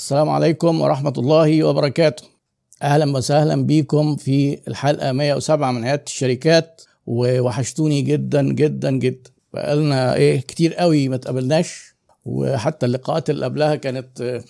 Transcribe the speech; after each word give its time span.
السلام 0.00 0.28
عليكم 0.28 0.80
ورحمة 0.80 1.12
الله 1.18 1.64
وبركاته. 1.64 2.22
أهلا 2.82 3.16
وسهلا 3.16 3.66
بكم 3.66 4.16
في 4.16 4.58
الحلقة 4.68 5.12
107 5.12 5.72
من 5.72 5.84
عيادة 5.84 6.02
الشركات 6.06 6.82
ووحشتوني 7.06 8.02
جدا 8.02 8.42
جدا 8.52 8.90
جدا. 8.90 9.30
بقالنا 9.54 10.14
إيه 10.14 10.40
كتير 10.40 10.74
قوي 10.74 11.08
ما 11.08 11.16
تقابلناش 11.16 11.94
وحتى 12.24 12.86
اللقاءات 12.86 13.30
اللي 13.30 13.44
قبلها 13.44 13.74
كانت 13.74 14.20
آه، 14.20 14.44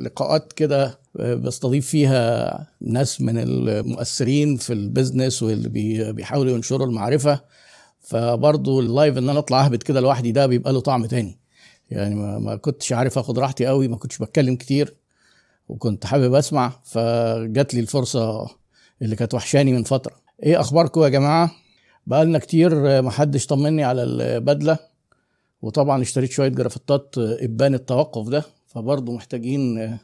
لقاءات 0.00 0.52
كده 0.52 0.98
آه، 1.20 1.34
بستضيف 1.34 1.86
فيها 1.86 2.66
ناس 2.80 3.20
من 3.20 3.38
المؤثرين 3.38 4.56
في 4.56 4.72
ال 4.72 4.80
business 4.80 5.42
واللي 5.42 5.68
بي- 5.68 6.12
بيحاولوا 6.12 6.52
ينشروا 6.52 6.86
المعرفة. 6.86 7.40
فبرضو 8.00 8.80
ال 8.80 8.88
live 8.88 9.18
إن 9.18 9.28
أنا 9.28 9.38
أطلع 9.38 9.64
أهبد 9.64 9.82
كده 9.82 10.00
لوحدي 10.00 10.32
ده 10.32 10.46
بيبقى 10.46 10.72
له 10.72 10.80
طعم 10.80 11.06
تاني. 11.06 11.38
يعني 11.90 12.14
ما, 12.14 12.38
ما 12.38 12.56
كنتش 12.56 12.92
عارف 12.92 13.18
اخد 13.18 13.38
راحتي 13.38 13.66
قوي 13.66 13.88
ما 13.88 13.96
كنتش 13.96 14.18
بتكلم 14.18 14.56
كتير 14.56 14.94
وكنت 15.68 16.06
حابب 16.06 16.34
اسمع 16.34 16.72
فجات 16.84 17.74
لي 17.74 17.80
الفرصة 17.80 18.46
اللي 19.02 19.16
كانت 19.16 19.34
وحشاني 19.34 19.72
من 19.72 19.82
فترة. 19.82 20.12
إيه 20.42 20.60
اخباركم 20.60 21.02
يا 21.02 21.08
جماعة؟ 21.08 21.50
بقالنا 22.06 22.38
كتير 22.38 23.02
محدش 23.02 23.46
طمني 23.46 23.84
على 23.84 24.02
البدلة 24.02 24.78
وطبعا 25.62 26.02
اشتريت 26.02 26.30
شوية 26.30 26.48
جرافتات 26.48 27.14
ابان 27.18 27.74
التوقف 27.74 28.28
ده 28.28 28.44
فبرضه 28.66 29.12
محتاجين 29.12 29.98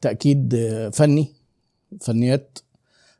تأكيد 0.00 0.56
فني 0.92 1.28
فنيات 2.00 2.58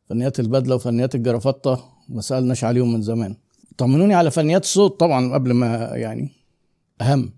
فنيات 0.08 0.41
البدلة 0.41 0.74
وفنيات 0.74 1.14
الجرافطه 1.14 1.84
ما 2.08 2.20
سألناش 2.20 2.64
عليهم 2.64 2.92
من 2.92 3.02
زمان. 3.02 3.36
طمنوني 3.78 4.14
على 4.14 4.30
فنيات 4.30 4.62
الصوت 4.64 5.00
طبعا 5.00 5.34
قبل 5.34 5.52
ما 5.52 5.77
يعني 5.94 6.33
أهم. 7.00 7.33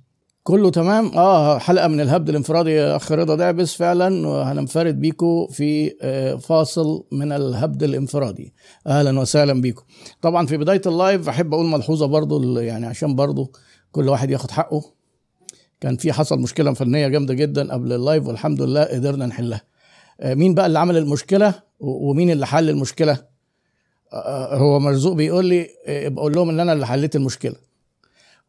كله 0.46 0.70
تمام؟ 0.70 1.06
آه 1.18 1.58
حلقة 1.58 1.88
من 1.88 2.00
الهبد 2.00 2.28
الانفرادي 2.28 2.70
يا 2.70 2.96
اخ 2.96 3.12
رضا 3.12 3.34
دعبس 3.36 3.74
فعلا 3.74 4.26
وهننفرد 4.28 5.00
بيكو 5.00 5.46
في 5.46 5.94
آه، 6.02 6.34
فاصل 6.34 7.04
من 7.12 7.32
الهبد 7.32 7.82
الانفرادي. 7.82 8.54
أهلا 8.86 9.20
وسهلا 9.20 9.60
بيكم 9.60 9.82
طبعا 10.22 10.46
في 10.46 10.56
بداية 10.56 10.80
ال 10.86 10.95
live 10.95 11.28
أحب 11.28 11.54
أقول 11.54 11.66
ملحوظة 11.66 12.06
برضو 12.06 12.58
يعني 12.58 12.86
عشان 12.86 13.14
برضو 13.14 13.52
كل 13.92 14.08
واحد 14.08 14.30
ياخد 14.30 14.50
حقه. 14.50 14.82
كان 15.80 15.96
في 15.96 16.12
حصل 16.12 16.38
مشكلة 16.38 16.72
فنية 16.72 17.08
جامدة 17.08 17.34
جدا 17.34 17.72
قبل 17.72 17.92
ال 17.92 17.99
live 17.99 18.26
والحمد 18.26 18.62
لله 18.62 18.84
قدرنا 18.84 19.26
نحلها. 19.26 19.62
آه، 20.20 20.34
مين 20.34 20.54
بقى 20.54 20.66
اللي 20.66 20.78
عمل 20.78 20.96
المشكلة؟ 20.96 21.54
ومين 21.80 22.30
اللي 22.30 22.46
حل 22.46 22.70
المشكلة؟ 22.70 23.18
آه، 24.12 24.56
هو 24.56 24.80
مرزوق 24.80 25.12
بيقول 25.12 25.44
لي 25.46 25.68
بقول 25.88 26.34
لهم 26.34 26.48
إن 26.50 26.60
أنا 26.60 26.72
اللي 26.72 26.86
حليت 26.86 27.16
المشكلة. 27.16 27.54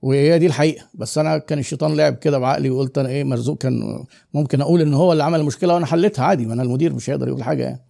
وهي 0.02 0.40
دي 0.40 0.45
الحقيقة. 0.45 0.86
بس 0.94 1.17
أنا 1.17 1.38
كان 1.38 1.59
الشيطان 1.59 1.95
لعب 1.95 2.16
كده 2.16 2.38
بعقلي 2.40 2.70
وقلت 2.70 2.98
أنا 2.98 3.09
إيه 3.09 3.23
مرزوق 3.23 3.58
كان 3.58 4.06
ممكن 4.34 4.62
أقول 4.62 4.81
إن 4.81 4.94
هو 4.94 5.12
اللي 5.12 5.23
عمل 5.23 5.39
المشكلة 5.39 5.73
وأنا 5.73 5.86
حليتها 5.86 6.26
عادي 6.26 6.45
ما 6.45 6.54
أنا 6.54 6.64
المدير 6.64 6.94
مش 6.94 7.09
هيقدر 7.09 7.28
يقول 7.28 7.44
حاجة 7.44 7.64
يعني. 7.64 7.84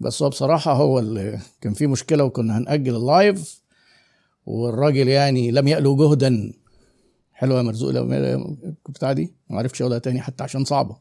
بس 0.00 0.22
هو 0.22 0.28
بصراحة 0.28 0.72
هو 0.72 0.98
اللي 0.98 1.38
كان 1.60 1.72
في 1.72 1.86
مشكلة 1.86 2.24
وكنا 2.24 2.58
هنأجل 2.58 2.96
اللايف 2.96 3.62
والراجل 4.46 5.08
يعني 5.08 5.50
لم 5.50 5.68
يألو 5.68 5.96
جهدا. 5.96 6.52
حلوة 7.32 7.56
يا 7.58 7.62
مرزوق 7.62 7.90
لو 7.90 8.06
بتاع 8.88 9.12
دي 9.12 9.34
ما 9.50 9.58
عرفتش 9.58 9.82
أقولها 9.82 9.98
تاني 9.98 10.20
حتى 10.20 10.44
عشان 10.44 10.64
صعبة. 10.64 10.96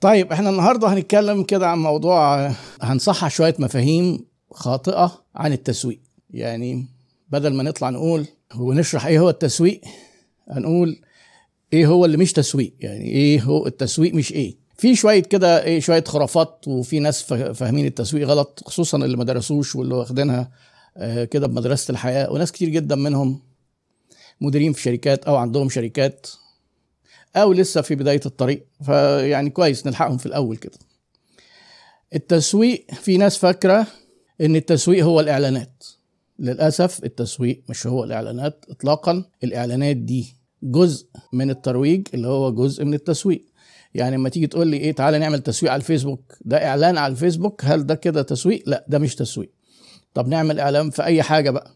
طيب 0.00 0.32
إحنا 0.32 0.50
النهارده 0.50 0.88
هنتكلم 0.88 1.42
كده 1.42 1.68
عن 1.68 1.78
موضوع 1.78 2.50
هنصحح 2.80 3.28
شوية 3.30 3.54
مفاهيم 3.58 4.24
خاطئة 4.50 5.24
عن 5.34 5.52
التسويق. 5.52 6.00
يعني 6.30 6.86
بدل 7.30 7.54
ما 7.54 7.62
نطلع 7.62 7.90
نقول 7.90 8.26
ونشرح 8.56 9.06
إيه 9.06 9.18
هو 9.20 9.30
التسويق 9.30 9.80
هنقول 10.50 11.00
إيه 11.72 11.86
هو 11.86 12.04
اللي 12.04 12.16
مش 12.16 12.32
تسويق 12.32 12.74
يعني 12.80 13.04
إيه 13.04 13.42
هو 13.42 13.66
التسويق 13.66 14.14
مش 14.14 14.32
إيه. 14.32 14.56
في 14.78 14.94
شوية 14.96 15.20
كده 15.22 15.62
إيه 15.64 15.80
شوية 15.80 16.04
خرافات 16.04 16.68
وفي 16.68 16.98
ناس 17.00 17.22
فا- 17.22 17.52
فاهمين 17.52 17.86
التسويق 17.86 18.26
غلط 18.28 18.62
خصوصا 18.66 18.98
اللي 18.98 19.16
ما 19.16 19.24
درسوش 19.24 19.76
واللي 19.76 19.94
واخدينها 19.94 20.50
آه، 20.96 21.24
كده 21.24 21.46
بمدرسة 21.46 21.92
الحياة 21.92 22.32
وناس 22.32 22.52
كتير 22.52 22.68
جدا 22.68 22.94
منهم 22.96 23.42
مديرين 24.40 24.72
في 24.72 24.82
شركات 24.82 25.24
أو 25.24 25.36
عندهم 25.36 25.68
شركات 25.68 26.26
أو 27.36 27.52
لسه 27.52 27.80
في 27.80 27.94
بداية 27.94 28.20
الطريق 28.26 28.66
فيعني 28.84 29.50
كويس 29.50 29.86
نلحقهم 29.86 30.16
في 30.18 30.26
الأول 30.26 30.56
كده. 30.56 30.78
التسويق 32.14 32.86
في 32.94 33.16
ناس 33.16 33.36
فاكرة 33.38 33.86
إن 34.40 34.56
التسويق 34.56 35.04
هو 35.04 35.20
الإعلانات. 35.20 35.84
للأسف 36.38 37.04
التسويق 37.04 37.62
مش 37.68 37.86
هو 37.86 38.04
الإعلانات 38.04 38.64
اطلاقا. 38.70 39.24
الإعلانات 39.44 39.96
دي 39.96 40.34
جزء 40.62 41.06
من 41.32 41.50
الترويج 41.50 42.08
اللي 42.14 42.28
هو 42.28 42.52
جزء 42.52 42.84
من 42.84 42.94
التسويق. 42.94 43.44
يعني 43.94 44.16
لما 44.16 44.28
تيجي 44.28 44.46
تقول 44.46 44.66
لي 44.68 44.76
إيه 44.76 44.92
تعالى 44.92 45.18
نعمل 45.18 45.40
تسويق 45.40 45.72
على 45.72 45.80
الفيسبوك 45.80 46.36
ده 46.44 46.66
إعلان 46.66 46.98
على 46.98 47.10
الفيسبوك 47.10 47.64
هل 47.64 47.86
ده 47.86 47.94
كده 47.94 48.22
تسويق؟ 48.22 48.62
لا 48.66 48.84
ده 48.88 48.98
مش 48.98 49.14
تسويق. 49.14 49.50
طب 50.14 50.28
نعمل 50.28 50.60
إعلان 50.60 50.90
في 50.90 51.04
أي 51.04 51.22
حاجة 51.22 51.50
بقى؟ 51.50 51.70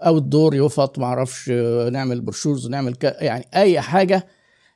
أو 0.00 0.18
ندور 0.18 0.54
يفط 0.54 0.98
معرفش 0.98 1.50
نعمل 1.92 2.20
brochures 2.20 2.68
نعمل 2.68 2.94
ك... 2.94 3.04
يعني 3.04 3.46
أي 3.54 3.80
حاجة 3.80 4.26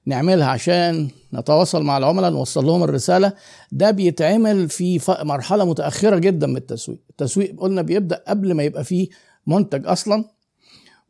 نعملها 0.08 0.46
عشان 0.46 1.08
نتواصل 1.34 1.82
مع 1.82 1.98
العملاء 1.98 2.30
نوصل 2.30 2.66
لهم 2.66 2.82
الرسالة. 2.82 3.32
ده 3.72 3.90
بيتعمل 3.90 4.68
في 4.68 5.00
مرحلة 5.22 5.64
متأخرة 5.64 6.18
جدا 6.18 6.46
من 6.46 6.56
التسويق. 6.56 6.98
التسويق 7.10 7.56
قلنا 7.60 7.82
بيبدأ 7.82 8.24
قبل 8.28 8.54
ما 8.54 8.62
يبقى 8.62 8.84
فيه 8.84 9.08
منتج 9.46 9.86
أصلا 9.86 10.24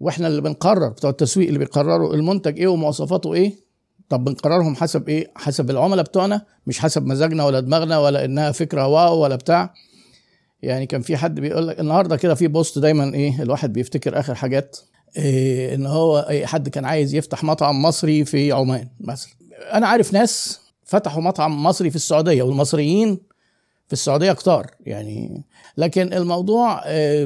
وإحنا 0.00 0.26
اللي 0.26 0.40
بنقرر 0.40 0.88
بتوع 0.88 1.10
التسويق 1.10 1.46
اللي 1.46 1.58
بيقرروا 1.58 2.14
المنتج 2.14 2.58
إيه 2.58 2.66
ومواصفاته 2.66 3.34
إيه. 3.34 3.52
طب 4.08 4.24
بنقررهم 4.24 4.76
حسب 4.76 5.08
إيه؟ 5.08 5.32
حسب 5.36 5.70
العملاء 5.70 6.04
بتوعنا 6.04 6.42
مش 6.66 6.78
حسب 6.80 7.06
مزاجنا 7.06 7.44
ولا 7.44 7.60
دماغنا 7.60 7.98
ولا 7.98 8.24
إنها 8.24 8.52
فكرة 8.52 8.86
wow 8.86 9.18
ولا 9.22 9.36
بتاع. 9.36 9.74
يعني 10.62 10.86
كان 10.86 11.00
في 11.02 11.16
حد 11.16 11.40
بيقول 11.40 11.68
لك 11.68 11.80
النهارده 11.80 12.16
كده 12.16 12.34
في 12.34 12.48
بوست 12.48 12.78
دايما 12.78 13.14
إيه 13.14 13.42
الواحد 13.42 13.72
بيفتكر 13.72 14.18
آخر 14.18 14.34
حاجات. 14.34 14.78
إن 15.16 15.86
هو 15.86 16.18
أي 16.18 16.46
حد 16.46 16.68
كان 16.68 16.84
عايز 16.84 17.14
يفتح 17.14 17.44
مطعم 17.44 17.82
مصري 17.82 18.24
في 18.24 18.52
عمان 18.52 18.88
مثلا 19.00 19.32
أنا 19.72 19.86
عارف 19.86 20.12
ناس 20.12 20.60
فتحوا 20.84 21.22
مطعم 21.22 21.62
مصري 21.62 21.90
في 21.90 21.96
السعودية 21.96 22.42
والمصريين 22.42 23.18
في 23.86 23.92
السعودية 23.92 24.32
كتار 24.32 24.70
يعني. 24.80 25.42
لكن 25.76 26.12
الموضوع 26.12 26.82
آه، 26.84 27.24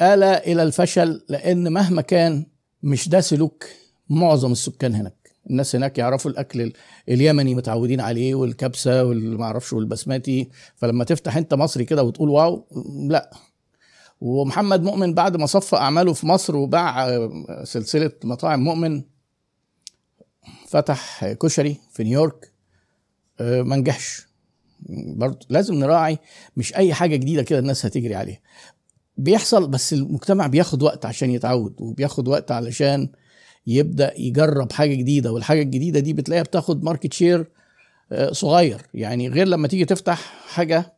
آل 0.00 0.22
إلى 0.22 0.62
الفشل 0.62 1.22
لأن 1.28 1.72
مهما 1.72 2.02
كان 2.02 2.46
مش 2.82 3.08
ده 3.08 3.20
سلوك 3.20 3.64
معظم 4.10 4.52
السكان 4.52 4.94
هناك. 4.94 5.14
الناس 5.50 5.76
هناك 5.76 5.98
يعرفوا 5.98 6.30
الأكل 6.30 6.60
ال- 6.60 6.72
اليمني 7.08 7.54
متعودين 7.54 8.00
عليه 8.00 8.34
والكبسة 8.34 9.04
والمعرفش 9.04 9.72
والبسماتي. 9.72 10.48
فلما 10.76 11.04
تفتح 11.04 11.36
أنت 11.36 11.54
مصري 11.54 11.84
كده 11.84 12.02
وتقول 12.02 12.28
wow 12.28 12.66
لا. 13.08 13.30
ومحمد 14.20 14.82
مؤمن 14.82 15.14
بعد 15.14 15.36
ما 15.36 15.46
صفى 15.46 15.76
أعماله 15.76 16.12
في 16.12 16.26
مصر 16.26 16.56
وباع 16.56 17.08
آه، 17.08 17.64
سلسلة 17.64 18.12
مطاعم 18.24 18.60
مؤمن 18.60 19.02
فتح 20.68 21.32
كشري 21.32 21.76
في 21.92 22.04
نيويورك 22.04 22.52
آه، 23.40 23.62
ما 23.62 23.76
نجحش. 23.76 24.26
برضه 25.16 25.46
لازم 25.48 25.74
نراعي 25.74 26.18
مش 26.56 26.76
أي 26.76 26.94
حاجة 26.94 27.16
جديدة 27.16 27.42
كده 27.42 27.58
الناس 27.58 27.86
هتجري 27.86 28.14
عليها. 28.14 28.40
بيحصل 29.16 29.68
بس 29.68 29.92
المجتمع 29.92 30.46
بياخد 30.46 30.82
وقت 30.82 31.06
عشان 31.06 31.30
يتعود 31.30 31.74
وبياخد 31.80 32.28
وقت 32.28 32.50
علشان 32.50 33.08
يبدأ 33.66 34.20
يجرب 34.20 34.72
حاجة 34.72 34.94
جديدة 34.94 35.32
والحاجة 35.32 35.62
الجديدة 35.62 36.00
دي 36.00 36.12
بتلاقيها 36.12 36.42
بتاخد 36.42 36.84
market 36.84 37.12
share 37.12 37.50
آه، 38.12 38.32
صغير. 38.32 38.82
يعني 38.94 39.28
غير 39.28 39.48
لما 39.48 39.68
تيجي 39.68 39.84
تفتح 39.84 40.18
حاجة 40.48 40.92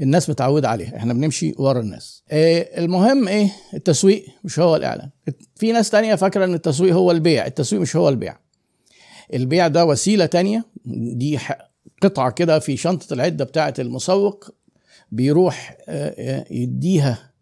الناس 0.00 0.30
متعودة 0.30 0.68
عليها 0.68 0.96
إحنا 0.96 1.12
بنمشي 1.12 1.54
ورا 1.58 1.80
الناس. 1.80 2.22
آه، 2.30 2.78
المهم 2.84 3.28
إيه؟ 3.28 3.52
التسويق 3.74 4.24
مش 4.44 4.58
هو 4.58 4.76
الإعلان. 4.76 5.10
في 5.56 5.72
ناس 5.72 5.90
تانية 5.90 6.14
فاكرة 6.14 6.44
إن 6.44 6.54
التسويق 6.54 6.94
هو 6.94 7.10
البيع 7.10 7.46
التسويق 7.46 7.82
مش 7.82 7.96
هو 7.96 8.08
البيع. 8.08 8.38
البيع 9.34 9.68
ده 9.68 9.84
وسيلة 9.84 10.26
تانية 10.26 10.64
دي 11.14 11.38
قطعة 12.02 12.30
كده 12.30 12.58
في 12.58 12.76
شنطة 12.76 13.14
العدة 13.14 13.44
بتاعة 13.44 13.74
المسوق 13.78 14.50
بيروح 15.12 15.76
آه، 15.88 16.14
آه، 16.18 16.44
يديها 16.50 17.32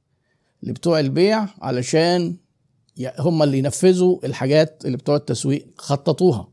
لبتوع 0.62 1.00
البيع 1.00 1.46
علشان 1.62 2.36
هم 3.18 3.42
اللي 3.42 3.58
ينفذوا 3.58 4.26
الحاجات 4.26 4.82
اللي 4.84 4.96
بتوع 4.96 5.16
التسويق 5.16 5.66
خططوها. 5.78 6.48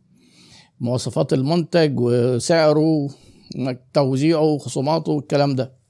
مواصفات 0.80 1.34
المنتج 1.34 2.00
وسعره 2.00 3.10
توزيعه 3.94 4.58
خصوماته 4.58 5.12
والكلام 5.12 5.56
ده. 5.56 5.83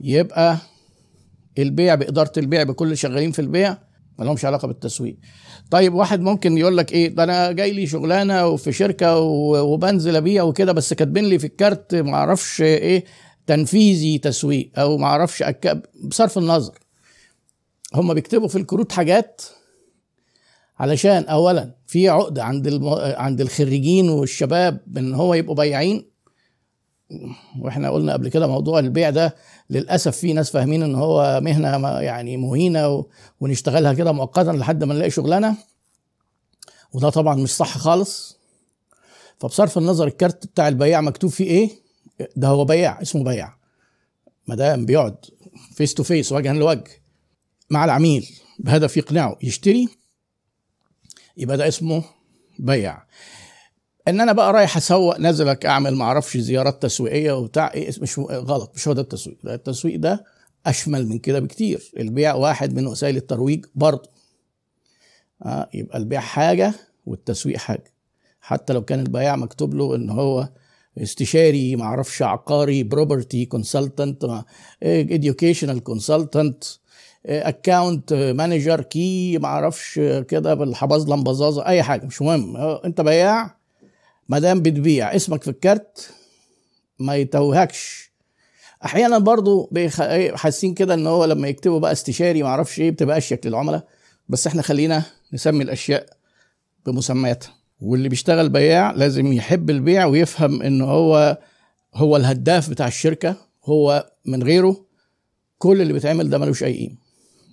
يبقى 0.00 0.56
البيع 1.58 1.94
بإدارة 1.94 2.32
البيع 2.36 2.62
بكل 2.62 2.96
شغالين 2.96 3.32
في 3.32 3.38
البيع 3.38 3.78
ما 4.18 4.24
لهمش 4.24 4.44
علاقة 4.44 4.68
بالتسويق 4.68 5.16
طيب 5.70 5.94
واحد 5.94 6.20
ممكن 6.20 6.58
يقول 6.58 6.76
لك 6.76 6.92
إيه 6.92 7.08
ده 7.08 7.24
أنا 7.24 7.52
جاي 7.52 7.72
لي 7.72 7.86
شغلانة 7.86 8.46
وفي 8.46 8.72
شركة 8.72 9.18
وبنزل 9.62 10.16
أبيع 10.16 10.42
وكده 10.42 10.72
بس 10.72 10.94
كاتبين 10.94 11.24
لي 11.24 11.38
في 11.38 11.46
الكارت 11.46 11.94
ما 11.94 12.14
أعرفش 12.14 12.60
إيه 12.62 13.04
تنفيذي 13.46 14.18
تسويق 14.18 14.70
أو 14.78 14.98
ما 14.98 15.06
أعرفش. 15.06 15.44
بصرف 16.04 16.38
النظر 16.38 16.78
هم 17.94 18.14
بيكتبوا 18.14 18.48
في 18.48 18.58
الكروت 18.58 18.92
حاجات 18.92 19.42
علشان 20.78 21.24
اولا 21.24 21.74
في 21.86 22.08
عقده 22.08 22.44
عند. 22.44 22.80
عند 23.16 23.40
الخريجين 23.40 24.08
والشباب 24.10 24.80
إن 24.98 25.14
هو 25.14 25.34
يبقوا 25.34 25.54
بياعين 25.56 26.10
وإحنا 27.60 27.90
قلنا 27.90 28.12
قبل 28.12 28.28
كده 28.28 28.46
موضوع 28.46 28.78
البيع 28.78 29.10
ده 29.10 29.36
للأسف 29.70 30.16
في 30.16 30.32
ناس 30.32 30.50
فاهمين 30.50 30.82
إن 30.82 30.94
هو 30.94 31.40
مهنة 31.42 32.00
يعني 32.00 32.36
مهينة. 32.36 33.04
ونشتغلها 33.40 33.92
كده 33.92 34.12
مؤقتا 34.12 34.50
لحد 34.50 34.84
ما 34.84 34.94
نلاقي 34.94 35.10
شغلانة. 35.10 35.56
وده 36.92 37.10
طبعا 37.10 37.34
مش 37.34 37.50
صح 37.50 37.78
خالص. 37.78 38.38
فبصرف 39.40 39.78
النظر 39.78 40.06
الكارت 40.06 40.46
بتاع 40.46 40.68
البياع 40.68 41.00
مكتوب 41.00 41.30
فيه 41.30 41.44
إيه؟ 41.44 41.70
ده 42.36 42.48
هو 42.48 42.64
بياع 42.64 43.02
اسمه 43.02 43.24
بياع. 43.24 43.56
ما 44.46 44.54
دام 44.54 44.86
بيقعد 44.86 45.16
face 45.74 45.94
to 45.94 46.02
face 46.02 46.32
وجها 46.32 46.52
لوجه. 46.52 46.90
مع 47.70 47.84
العميل 47.84 48.28
بهدف 48.58 48.96
يقنعه 48.96 49.36
يشتري 49.42 49.88
يبقى 51.36 51.56
ده 51.56 51.68
اسمه 51.68 52.02
بيع 52.58 53.02
إن 54.08 54.20
أنا 54.20 54.32
بقى 54.32 54.52
رايح 54.52 54.76
أسوق 54.76 55.18
نازلك 55.20 55.66
أعمل 55.66 55.94
ما 55.96 56.04
أعرفش 56.04 56.36
زيارات 56.36 56.82
تسويقية 56.82 57.32
وبتاع 57.32 57.70
إيه 57.74 57.90
مش 58.00 58.18
غلط 58.18 58.72
مش 58.74 58.88
هو 58.88 58.94
ده 58.94 59.02
التسويق. 59.02 59.38
ده 59.44 59.54
التسويق 59.54 59.98
ده 59.98 60.24
أشمل 60.66 61.08
من 61.08 61.18
كده 61.18 61.40
بكتير. 61.40 61.92
البيع 61.96 62.34
واحد 62.34 62.74
من 62.74 62.86
وسائل 62.86 63.16
الترويج 63.16 63.64
برضه. 63.74 64.08
آه 65.42 65.68
يبقى 65.74 65.98
البيع 65.98 66.20
حاجة 66.20 66.72
والتسويق 67.06 67.56
حاجة. 67.56 67.92
حتى 68.40 68.72
لو 68.72 68.82
كان 68.84 69.00
البياع 69.00 69.36
مكتوب 69.36 69.74
له 69.74 69.94
إن 69.96 70.10
هو 70.10 70.48
استشاري 71.02 71.76
ما 71.76 71.84
أعرفش 71.84 72.22
عقاري 72.22 72.82
property 72.82 73.44
consultant 73.44 74.40
educational 74.82 75.82
consultant 75.82 76.64
account 77.26 78.12
manager 78.12 78.80
key 78.80 79.38
ما 79.38 79.46
أعرفش 79.48 80.00
كده 80.28 80.54
بالحباظ 80.54 81.10
لمباظة 81.12 81.66
أي 81.66 81.82
حاجة 81.82 82.06
مش 82.06 82.22
مهم. 82.22 82.56
أنت 82.56 83.00
بياع 83.00 83.56
ما 84.28 84.38
دام 84.38 84.62
بتبيع 84.62 85.16
اسمك 85.16 85.42
في 85.42 85.50
الكارت 85.50 86.10
ما 86.98 87.16
يتوهكش. 87.16 88.10
أحيانا 88.84 89.18
برضو 89.18 89.70
حاسين 90.34 90.74
كده 90.74 90.94
إن 90.94 91.06
هو 91.06 91.24
لما 91.24 91.48
يكتبوا 91.48 91.80
بقى 91.80 91.92
استشاري 91.92 92.42
ما 92.42 92.48
أعرفش 92.48 92.80
إيه 92.80 92.90
بتبقى 92.90 93.18
أشيك 93.18 93.46
للعملاء. 93.46 93.88
بس 94.28 94.46
إحنا 94.46 94.62
خلينا 94.62 95.02
نسمي 95.32 95.64
الأشياء 95.64 96.06
بمسمياتها. 96.86 97.54
واللي 97.80 98.08
بيشتغل 98.08 98.48
بياع 98.48 98.90
لازم 98.90 99.32
يحب 99.32 99.70
البيع 99.70 100.04
ويفهم 100.06 100.62
إن 100.62 100.80
هو 100.80 101.38
هو 101.94 102.16
الهداف 102.16 102.70
بتاع 102.70 102.86
الشركة 102.86 103.36
هو 103.64 104.10
من 104.24 104.42
غيره. 104.42 104.86
كل 105.58 105.80
اللي 105.82 105.92
بيتعمل 105.92 106.30
ده 106.30 106.38
ملوش 106.38 106.64
أي 106.64 106.72
قيمة. 106.78 106.96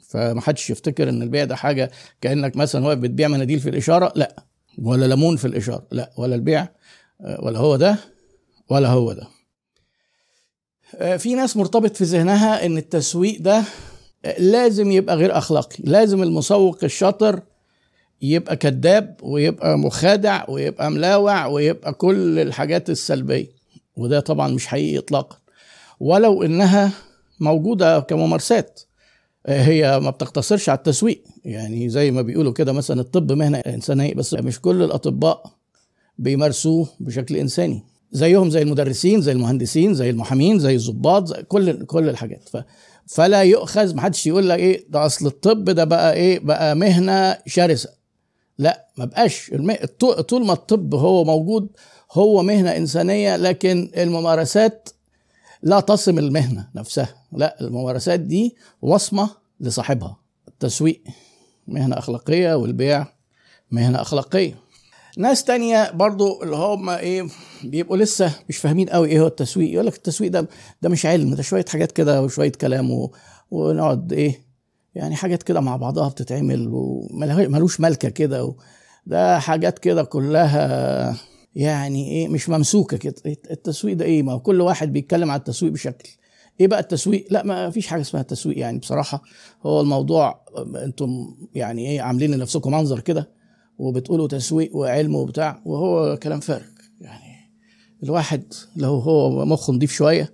فمحدش 0.10 0.70
يفتكر 0.70 1.10
إن 1.10 1.22
البيع 1.22 1.44
ده 1.44 1.56
حاجة 1.56 1.92
كأنك 2.22 2.56
مثلا 2.56 2.86
واقف 2.86 2.98
بتبيع 2.98 3.28
مناديل 3.28 3.60
في 3.60 3.70
الإشارة 3.70 4.14
لأ. 4.16 4.44
ولا 4.82 5.06
ليمون 5.06 5.36
في 5.38 5.46
الإشارة. 5.46 5.88
لا 5.92 6.12
ولا 6.18 6.36
البيع 6.36 6.68
ولا 7.40 7.60
هو 7.60 7.76
ده 7.76 7.98
ولا 8.70 8.90
هو 8.90 9.14
ده. 9.14 9.28
في 11.18 11.34
ناس 11.36 11.58
مرتبط 11.58 11.96
في 11.96 12.04
ذهنها 12.04 12.66
إن 12.66 12.78
التسويق 12.78 13.42
ده 13.42 13.64
لازم 14.40 14.92
يبقى 14.92 15.16
غير 15.16 15.38
أخلاقي. 15.38 15.76
لازم 15.84 16.24
المسوق 16.24 16.84
الشاطر 16.84 17.42
يبقى 18.22 18.56
كذاب 18.56 19.18
ويبقى 19.24 19.78
مخادع 19.78 20.46
ويبقى 20.50 20.92
ملاوع 20.92 21.46
ويبقى 21.46 21.94
كل 21.94 22.40
الحاجات 22.40 22.90
السلبية. 22.90 23.48
وده 23.98 24.20
طبعا 24.20 24.48
مش 24.48 24.68
حقيقي 24.68 24.98
اطلاقا. 24.98 25.38
ولو 26.00 26.44
إنها 26.44 26.92
موجودة 27.40 28.00
كممارسات. 28.00 28.82
هي 29.48 30.00
ما 30.00 30.10
بتقتصرش 30.10 30.70
على 30.70 30.78
التسويق. 30.78 31.24
يعني 31.46 31.90
زي 31.90 32.12
ما 32.12 32.22
بيقولوا 32.22 32.54
كده 32.54 32.74
مثلا 32.74 33.02
الطب 33.02 33.32
مهنة 33.32 33.58
انسانيه 33.58 34.14
بس 34.14 34.34
مش 34.34 34.62
كل 34.62 34.84
الأطباء 34.84 35.44
بيمارسوه 36.18 36.88
بشكل 37.00 37.36
إنساني. 37.36 37.84
زيهم 38.12 38.50
زي 38.50 38.62
المدرسين 38.62 39.22
زي 39.22 39.32
المهندسين 39.32 39.94
زي 39.94 40.10
المحامين 40.10 40.60
زي 40.60 40.76
الضباط 40.76 41.28
زي 41.28 41.44
كل 41.44 41.86
كل 41.86 42.10
الحاجات. 42.10 42.50
ف 42.50 42.58
فلا 43.08 43.42
يؤخذ 43.44 43.96
ما 43.96 44.02
حدش 44.02 44.28
يقول 44.28 44.50
لك 44.50 44.60
إيه 44.60 44.86
ده 44.90 45.06
أصل 45.06 45.28
الطب 45.28 45.64
ده 45.70 45.84
بقى 45.84 46.14
إيه 46.14 46.40
بقى 46.40 46.76
مهنة 46.76 47.38
شرسة. 47.48 47.90
لا 48.58 48.88
ما 48.98 49.06
بقاش. 49.06 49.52
طول 50.28 50.46
ما 50.46 50.54
الطب 50.54 50.96
هو 50.96 51.24
موجود 51.24 51.68
هو 52.12 52.44
مهنة 52.44 52.78
إنسانية 52.78 53.36
لكن 53.36 53.92
الممارسات 53.98 54.90
لا 55.64 55.80
تصم 55.80 56.20
المهنة 56.20 56.68
نفسها. 56.76 57.10
لا 57.32 57.62
الممارسات 57.62 58.20
دي 58.20 58.56
وصمة 58.82 59.30
لصاحبها. 59.60 60.18
التسويق 60.48 61.04
مهنة 61.68 61.98
أخلاقية 61.98 62.54
والبيع 62.56 63.06
مهنة 63.72 64.02
أخلاقية. 64.02 64.56
ناس 65.18 65.44
تانية 65.44 65.92
برضو 65.92 66.44
اللي 66.44 66.56
هم 66.56 66.90
إيه 66.90 67.28
بيبقوا 67.64 67.98
لسه 67.98 68.32
مش 68.50 68.58
فاهمين 68.58 68.90
قوي 68.90 69.10
إيه 69.10 69.20
هو 69.22 69.28
التسويق. 69.28 69.74
يقول 69.74 69.86
لك 69.86 69.96
التسويق 69.96 70.32
ده 70.32 70.48
ده 70.82 70.90
مش 70.90 71.06
علم 71.06 71.36
ده 71.36 71.44
شوية 71.44 71.66
حاجات 71.70 71.92
كده 71.92 72.22
وشوية 72.22 72.52
كلام 72.52 72.92
و... 72.92 73.14
ونقعد 73.52 74.14
إيه 74.14 74.46
يعني 74.96 75.16
حاجات 75.16 75.44
كده 75.44 75.60
مع 75.62 75.76
بعضها 75.76 76.10
بتتعمل 76.10 76.68
وملوش 76.72 77.80
ملكه 77.80 78.10
كده 78.10 78.46
و... 78.46 78.56
ده 79.06 79.40
حاجات 79.40 79.80
كده 79.80 80.04
كلها 80.04 81.16
يعني 81.56 82.12
إيه 82.12 82.28
مش 82.28 82.50
ممسوكة 82.50 82.98
كده. 82.98 83.16
التسويق 83.26 83.96
ده 83.96 84.06
إيه؟ 84.06 84.24
ما 84.24 84.38
كل 84.38 84.62
واحد 84.62 84.94
بيتكلم 84.94 85.32
على 85.32 85.40
التسويق 85.40 85.72
بشكل. 85.72 86.10
إيه 86.60 86.68
بقى 86.68 86.80
التسويق؟ 86.80 87.28
لا 87.32 87.44
ما 87.44 87.70
فيش 87.70 87.88
حاجة 87.88 88.02
اسمها 88.02 88.22
تسويق 88.24 88.60
يعني 88.60 88.80
بصراحة. 88.80 89.24
هو 89.66 89.82
الموضوع 89.82 90.46
أنتم 90.76 91.36
يعني 91.56 91.90
إيه 91.90 92.02
عاملين 92.02 92.32
لنفسكم 92.32 92.72
منظر 92.72 93.00
كده 93.00 93.30
وبتقولوا 93.78 94.28
تسويق 94.28 94.76
وعلم 94.76 95.16
وبتاع 95.16 95.62
وهو 95.66 96.18
كلام 96.24 96.40
فارغ. 96.40 96.66
يعني 97.02 97.52
الواحد 98.04 98.54
لو 98.76 98.96
هو 98.96 99.46
مخه 99.46 99.74
نضيف 99.74 99.92
شوية 99.92 100.34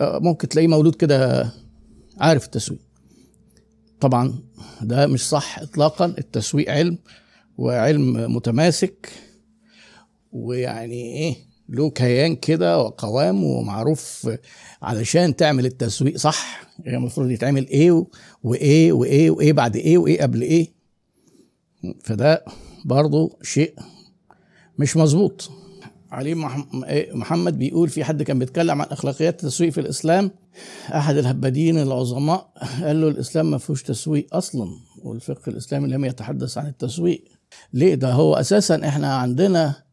ممكن 0.00 0.48
تلاقيه 0.48 0.68
مولود 0.68 0.94
كده 0.94 1.50
عارف 2.18 2.44
التسويق. 2.44 2.80
طبعا 4.00 4.34
ده 4.82 5.06
مش 5.06 5.28
صح 5.28 5.58
اطلاقا. 5.58 6.04
التسويق 6.06 6.70
علم 6.70 6.98
وعلم 7.58 8.34
متماسك 8.34 9.10
ويعني 10.36 11.02
إيه 11.02 11.36
له 11.68 11.90
كيان 11.90 12.36
كده 12.36 12.78
وقوام 12.78 13.44
ومعروف 13.44 14.28
علشان 14.82 15.36
تعمل 15.36 15.66
التسويق 15.66 16.16
صح 16.16 16.66
يعني 16.84 16.96
المفروض 16.96 17.30
يتعمل 17.30 17.66
إيه 17.68 18.06
وإيه 18.42 18.92
وإيه 18.92 19.30
وإيه 19.30 19.52
بعد 19.52 19.76
إيه 19.76 19.98
وإيه 19.98 20.22
قبل 20.22 20.42
إيه. 20.42 20.72
فده 22.04 22.44
برضو 22.84 23.38
شيء 23.42 23.74
مش 24.78 24.96
مظبوط. 24.96 25.50
علي 26.10 26.34
محمد 27.14 27.58
بيقول 27.58 27.88
في 27.88 28.04
حد 28.04 28.22
كان 28.22 28.38
بيتكلم 28.38 28.82
عن 28.82 28.86
أخلاقيات 28.90 29.44
التسويق 29.44 29.72
في 29.72 29.80
الإسلام؟ 29.80 30.30
أحد 30.94 31.16
الهبادين 31.16 31.78
العظماء 31.78 32.52
قال 32.82 33.00
له 33.00 33.08
الإسلام 33.08 33.50
ما 33.50 33.58
فيهوش 33.58 33.82
تسويق 33.82 34.34
أصلا 34.34 34.68
والفقه 35.02 35.50
الإسلامي 35.50 35.88
لم 35.88 36.04
يتحدث 36.04 36.58
عن 36.58 36.66
التسويق. 36.66 37.24
ليه؟ 37.72 37.94
ده 37.94 38.12
هو 38.12 38.34
أساسا 38.34 38.88
إحنا 38.88 39.14
عندنا 39.16 39.85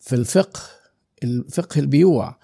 في 0.00 0.14
الفقه 0.14 0.60
الفقه 1.24 1.78
البيوع 1.78 2.36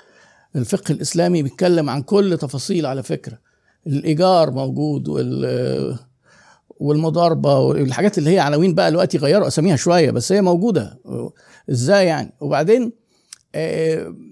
الفقه 0.57 0.93
الإسلامي 0.93 1.43
بيتكلم 1.43 1.91
عن 1.91 2.03
كل 2.03 2.39
تفاصيل 2.41 2.87
على 2.87 3.03
فكرة. 3.03 3.39
الإيجار 3.87 4.51
موجود 4.51 5.09
وال 5.09 5.99
والمضاربة 6.71 7.59
والحاجات 7.59 8.19
اللي 8.19 8.31
هي 8.31 8.39
عناوين 8.39 8.75
بقى 8.75 8.91
دلوقتي 8.91 9.19
غيروا 9.19 9.47
أساميها 9.47 9.77
شوية 9.77 10.11
بس 10.11 10.33
هي 10.33 10.43
موجودة. 10.43 10.99
إزاي 11.71 12.07
يعني؟ 12.07 12.33
وبعدين 12.41 12.93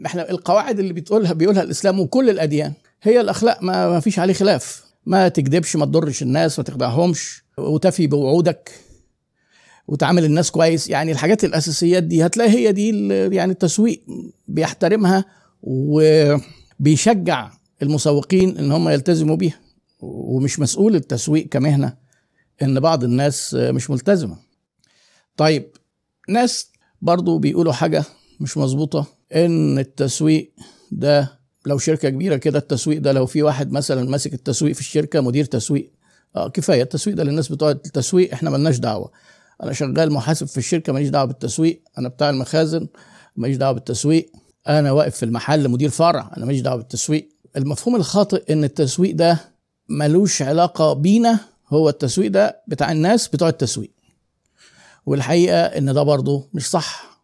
إحنا 0.07 0.31
القواعد 0.31 0.79
اللي 0.79 0.93
بتقولها 0.93 1.33
بيقولها 1.33 1.63
الإسلام 1.63 2.01
وكل 2.01 2.31
الأديان 2.31 2.73
هي 3.03 3.21
الأخلاق 3.21 3.63
ما, 3.63 3.89
ما 3.89 4.01
فيش 4.01 4.19
عليه 4.19 4.35
خلاف. 4.35 4.85
ما 5.07 5.29
تكذبش 5.29 5.77
ما 5.77 5.85
تضرش 5.87 6.23
الناس 6.23 6.59
ما 6.59 6.65
تخدعهمش 6.65 7.43
وتفي 7.59 8.07
بوعودك. 8.07 8.71
وتعامل 9.87 10.25
الناس 10.25 10.51
كويس. 10.51 10.89
يعني 10.89 11.13
الحاجات 11.13 11.45
الاساسيات 11.45 12.03
دي 12.03 12.27
هتلاقي 12.27 12.51
هي 12.51 12.73
دي 12.73 13.09
يعني 13.37 13.53
التسويق 13.53 14.03
بيحترمها 14.49 15.25
وبيشجع 15.63 17.51
المسوقين 17.83 18.59
إن 18.59 18.73
هم 18.73 18.89
يلتزموا 18.89 19.37
بيها. 19.37 19.59
ومش 20.01 20.59
مسؤول 20.61 20.97
التسويق 20.97 21.49
كمهنة 21.49 21.97
إن 22.63 22.81
بعض 22.81 23.05
الناس 23.05 23.55
مش 23.55 23.91
ملتزمة. 23.91 24.37
طيب 25.37 25.71
ناس 26.29 26.71
برضو 27.03 27.39
بيقولوا 27.39 27.73
حاجة 27.73 28.05
مش 28.41 28.57
مظبوطة 28.57 29.07
إن 29.35 29.79
التسويق 29.79 30.53
ده 30.93 31.39
لو 31.67 31.79
شركة 31.79 32.09
كبيرة 32.09 32.37
كده 32.37 32.59
التسويق 32.59 33.01
ده 33.01 33.13
لو 33.13 33.27
في 33.27 33.43
واحد 33.43 33.73
مثلا 33.73 34.11
ماسك 34.11 34.35
التسويق 34.35 34.75
في 34.75 34.81
الشركة 34.81 35.21
مدير 35.21 35.45
تسويق 35.45 35.93
آه 36.37 36.49
كفاية 36.49 36.83
التسويق 36.83 37.17
ده 37.17 37.25
للناس 37.25 37.53
بتوع 37.53 37.71
التسويق 37.71 38.33
إحنا 38.33 38.51
ملناش 38.51 38.79
دعوة. 38.79 39.11
أنا 39.63 39.73
شغال 39.73 40.13
محاسب 40.13 40.47
في 40.47 40.59
الشركة 40.59 40.93
ماليش 40.93 41.09
دعوة 41.09 41.25
بالتسويق. 41.25 41.83
أنا 41.99 42.09
بتاع 42.09 42.31
المخازن 42.31 42.89
ماليش 43.37 43.57
دعوة 43.57 43.73
بالتسويق. 43.73 44.31
أنا 44.69 44.93
واقف 44.93 45.17
في 45.17 45.23
المحل 45.23 45.69
مدير 45.69 45.91
فرع 45.91 46.31
أنا 46.37 46.47
ماليش 46.47 46.61
دعوة 46.61 46.77
بالتسويق. 46.77 47.29
المفهوم 47.57 47.97
الخاطئ 47.97 48.53
إن 48.53 48.65
التسويق 48.65 49.15
ده 49.15 49.39
ملوش 49.89 50.43
علاقة 50.43 50.93
بينا 50.93 51.39
هو 51.69 51.89
التسويق 51.89 52.31
ده 52.31 52.63
بتاع 52.69 52.93
الناس 52.93 53.29
بتوع 53.29 53.49
التسويق. 53.49 53.91
والحقيقة 55.07 55.57
إن 55.61 55.95
ده 55.95 56.03
برضه 56.03 56.49
مش 56.55 56.71
صح. 56.71 57.21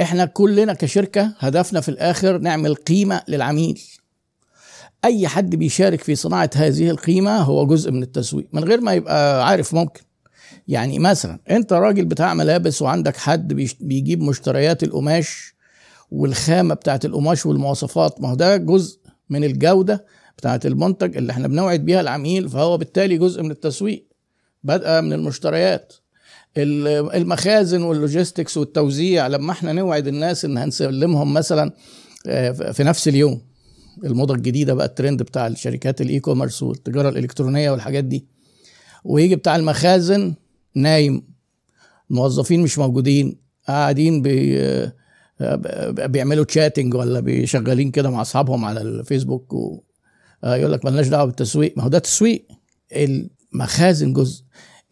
إحنا 0.00 0.24
كلنا 0.24 0.72
كشركة 0.74 1.34
هدفنا 1.38 1.80
في 1.80 1.88
الآخر 1.88 2.38
نعمل 2.38 2.74
قيمة 2.74 3.22
للعميل. 3.28 3.82
أي 5.04 5.28
حد 5.28 5.56
بيشارك 5.56 6.00
في 6.00 6.14
صناعة 6.16 6.50
هذه 6.54 6.90
القيمة 6.90 7.36
هو 7.38 7.66
جزء 7.66 7.90
من 7.90 8.02
التسويق 8.02 8.46
من 8.52 8.64
غير 8.64 8.80
ما 8.80 8.92
يبقى 8.92 9.46
عارف 9.46 9.74
ممكن. 9.74 10.02
يعني 10.68 10.98
مثلا 10.98 11.40
أنت 11.50 11.72
راجل 11.72 12.04
بتاع 12.04 12.34
ملابس 12.34 12.82
وعندك 12.82 13.16
حد 13.16 13.52
بيجيب 13.80 14.22
مشتريات 14.22 14.82
القماش 14.82 15.54
والخامة 16.10 16.74
بتاعت 16.74 17.04
القماش 17.04 17.46
والمواصفات 17.46 18.20
ما 18.20 18.30
هو 18.30 18.34
ده 18.34 18.56
جزء 18.56 18.98
من 19.30 19.44
الجودة 19.44 20.04
بتاعت 20.38 20.66
المنتج 20.66 21.16
اللي 21.16 21.32
إحنا 21.32 21.48
بنوعد 21.48 21.84
بيها 21.84 22.00
العميل 22.00 22.48
فهو 22.48 22.78
بالتالي 22.78 23.18
جزء 23.18 23.42
من 23.42 23.50
التسويق 23.50 24.06
بدأ 24.64 25.00
من 25.00 25.12
المشتريات. 25.12 25.92
المخازن 26.56 27.82
وال 27.82 27.96
logistics 27.96 28.56
والتوزيع 28.56 29.26
لما 29.26 29.52
إحنا 29.52 29.72
نوعد 29.72 30.06
الناس 30.06 30.44
إن 30.44 30.58
هنسلمهم 30.58 31.34
مثلا 31.34 31.72
آه، 32.26 32.50
في 32.50 32.84
نفس 32.84 33.08
اليوم. 33.08 33.40
الموضة 34.04 34.34
الجديدة 34.34 34.74
بقى 34.74 34.86
الترند 34.86 35.22
بتاع 35.22 35.46
الشركات 35.46 36.00
ال 36.00 36.20
e-commerce 36.20 36.62
والتجارة 36.62 37.08
الإلكترونية 37.08 37.70
والحاجات 37.70 38.04
دي. 38.04 38.26
ويجي 39.04 39.36
بتاع 39.36 39.56
المخازن 39.56 40.34
نايم. 40.74 41.22
موظفين 42.10 42.62
مش 42.62 42.78
موجودين. 42.78 43.40
قاعدين 43.68 44.22
بي 44.22 44.60
بيعملوا 45.88 46.44
تشاتنج 46.44 46.94
ولا 46.94 47.20
بيشغلين 47.20 47.90
كده 47.90 48.10
مع 48.10 48.20
أصحابهم 48.20 48.64
على 48.64 48.80
الفيسبوك 48.80 49.52
و 49.52 49.80
يقول 50.44 50.72
لك 50.72 50.84
مالناش 50.84 51.08
دعوة 51.08 51.24
بالتسويق. 51.24 51.74
ما 51.76 51.84
هو 51.84 51.88
ده 51.88 51.98
تسويق 51.98 52.46
المخازن 52.92 54.12
جزء. 54.12 54.44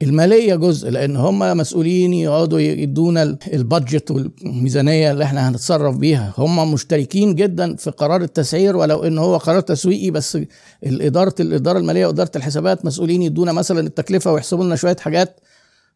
المالية 0.03 0.55
جزء 0.55 0.91
لأن 0.91 1.17
هم 1.17 1.39
مسؤولين 1.39 2.15
يقعدوا 2.15 2.59
يدونا 2.61 3.39
البادجت 3.53 4.11
والميزانية 4.11 5.11
اللي 5.13 5.25
إحنا 5.25 5.49
هنتصرف 5.49 5.97
بيها. 5.97 6.35
هم 6.39 6.73
مشتركين 6.73 7.35
جدا 7.35 7.77
في 7.77 7.91
قرار 7.91 8.23
التسعير 8.23 8.77
ولو 8.77 9.03
إن 9.05 9.19
هو 9.19 9.37
قرار 9.37 9.61
تسويقي 9.61 10.11
بس 10.11 10.39
الاداره 10.87 11.35
الاداره 11.41 11.79
المالية 11.79 12.07
وإدارة 12.07 12.31
الحسابات 12.37 12.85
مسؤولين 12.85 13.23
يدونا 13.23 13.53
مثلا 13.53 13.81
التكلفة 13.81 14.33
ويحسبوا 14.33 14.65
لنا 14.65 14.77
شوية 14.77 14.97
حاجات 15.01 15.41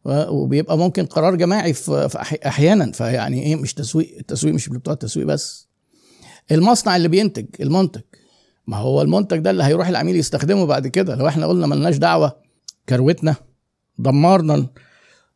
وبيبقى 0.05 0.77
ممكن 0.77 1.05
قرار 1.05 1.35
جماعي 1.35 1.73
في 1.73 2.37
أحيانا. 2.45 2.91
فيعني 2.91 3.43
إيه 3.43 3.55
مش 3.55 3.73
تسويق 3.73 4.15
التسويق 4.19 4.53
مش 4.53 4.69
بتوع 4.69 4.93
التسويق 4.93 5.25
بس. 5.25 5.67
المصنع 6.51 6.95
اللي 6.95 7.07
بينتج 7.07 7.45
المنتج. 7.59 8.01
ما 8.67 8.77
هو 8.77 9.01
المنتج 9.01 9.37
ده 9.39 9.49
اللي 9.51 9.63
هيروح 9.63 9.87
العميل 9.87 10.15
يستخدمه 10.15 10.65
بعد 10.65 10.87
كده. 10.87 11.15
لو 11.15 11.27
إحنا 11.27 11.47
قلنا 11.47 11.67
ملناش 11.67 11.97
دعوة 11.97 12.35
كروتنا. 12.89 13.35
دمرنا 13.99 14.67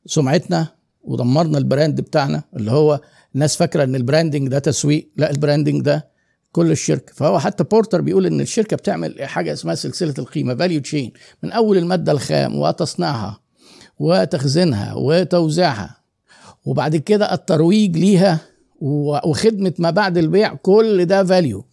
سمعتنا 0.05 0.67
ودمرنا 1.03 1.57
ال 1.57 1.65
brand 1.65 2.01
بتاعنا 2.01 2.43
اللي 2.55 2.71
هو 2.71 3.01
الناس 3.35 3.55
فاكرة 3.55 3.83
إن 3.83 3.95
ال 3.95 4.01
branding 4.01 4.47
ده 4.47 4.59
تسويق 4.59 5.09
لا 5.17 5.31
ال 5.31 5.37
branding 5.37 5.81
ده 5.81 6.11
كل 6.51 6.71
الشركة. 6.71 7.13
فهو 7.13 7.39
حتى 7.39 7.63
بورتر 7.63 8.01
بيقول 8.01 8.25
إن 8.25 8.41
الشركة 8.41 8.77
بتعمل 8.77 9.23
حاجة 9.23 9.53
اسمها 9.53 9.75
سلسلة 9.75 10.13
القيمة 10.19 10.55
value 10.55 10.81
chain 10.81 11.11
من 11.43 11.51
أول 11.51 11.77
المادة 11.77 12.11
الخام 12.11 12.55
وتصنيعها 12.59 13.39
وتخزينها 13.99 14.93
وتوزيعها 14.93 15.97
وبعد 16.65 16.95
كده 16.95 17.33
الترويج 17.33 17.97
ليها 17.97 18.39
وخدمة 18.81 19.73
ما 19.79 19.89
بعد 19.89 20.17
البيع 20.17 20.53
كل 20.53 21.05
ده 21.05 21.23
value 21.23 21.65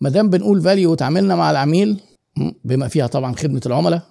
ما 0.00 0.10
دام 0.10 0.30
بنقول 0.30 0.62
value 0.62 0.92
وتعاملنا 0.92 1.36
مع 1.36 1.50
العميل 1.50 2.00
بما 2.64 2.88
فيها 2.88 3.06
طبعا 3.06 3.34
خدمة 3.34 3.60
العملاء 3.66 4.02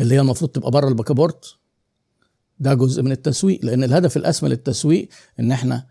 اللي 0.00 0.14
هي 0.14 0.20
المفروض 0.20 0.50
تبقى 0.50 0.70
بره 0.70 0.88
الباكابورت 0.88 1.54
ده 2.58 2.74
جزء 2.74 3.02
من 3.02 3.12
التسويق 3.12 3.64
لأن 3.64 3.84
الهدف 3.84 4.16
الأسمى 4.16 4.48
للتسويق 4.48 5.08
إن 5.40 5.52
إحنا 5.52 5.86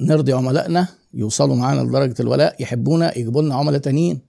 نرضي 0.00 0.32
عملائنا 0.32 0.88
يوصلوا 1.14 1.56
معانا 1.56 1.80
لدرجة 1.80 2.14
الولاء 2.20 2.62
يحبونا 2.62 3.18
يجيبوا 3.18 3.42
لنا 3.42 3.54
عملاء 3.54 3.80
تانيين. 3.80 4.20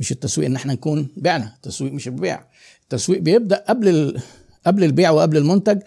مش 0.00 0.12
التسويق 0.12 0.46
إن 0.48 0.56
إحنا 0.56 0.72
نكون 0.72 1.08
بعنا 1.16 1.52
التسويق 1.56 1.92
مش 1.92 2.08
البيع. 2.08 2.44
التسويق 2.82 3.20
بيبدأ 3.20 3.64
قبل 3.68 3.88
ال... 3.88 4.20
قبل 4.66 4.84
البيع 4.84 5.10
وقبل 5.10 5.36
المنتج 5.36 5.78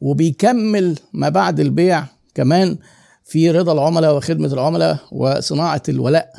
وبيكمل 0.00 0.98
ما 1.12 1.28
بعد 1.28 1.60
البيع 1.60 2.04
كمان 2.34 2.78
في 3.24 3.50
رضا 3.50 3.72
العملاء 3.72 4.16
وخدمة 4.16 4.52
العملاء 4.52 4.98
وصناعة 5.12 5.82
الولاء. 5.88 6.32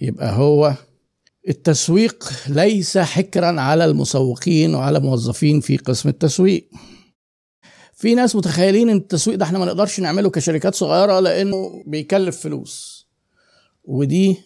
يبقى 0.00 0.36
هو 0.36 0.74
التسويق 1.48 2.30
ليس 2.48 2.98
حكرا 2.98 3.60
على 3.60 3.84
المسوقين 3.84 4.74
وعلى 4.74 5.00
موظفين 5.00 5.60
في 5.60 5.76
قسم 5.76 6.08
التسويق. 6.08 6.68
في 7.94 8.14
ناس 8.14 8.36
متخيلين 8.36 8.88
إن 8.90 8.96
التسويق 8.96 9.36
ده 9.38 9.44
إحنا 9.44 9.58
ما 9.58 9.64
نقدرش 9.64 10.00
نعمله 10.00 10.30
كشركات 10.30 10.74
صغيرة 10.74 11.20
لأنه 11.20 11.82
بيكلف 11.86 12.40
فلوس. 12.40 13.06
ودي 13.84 14.36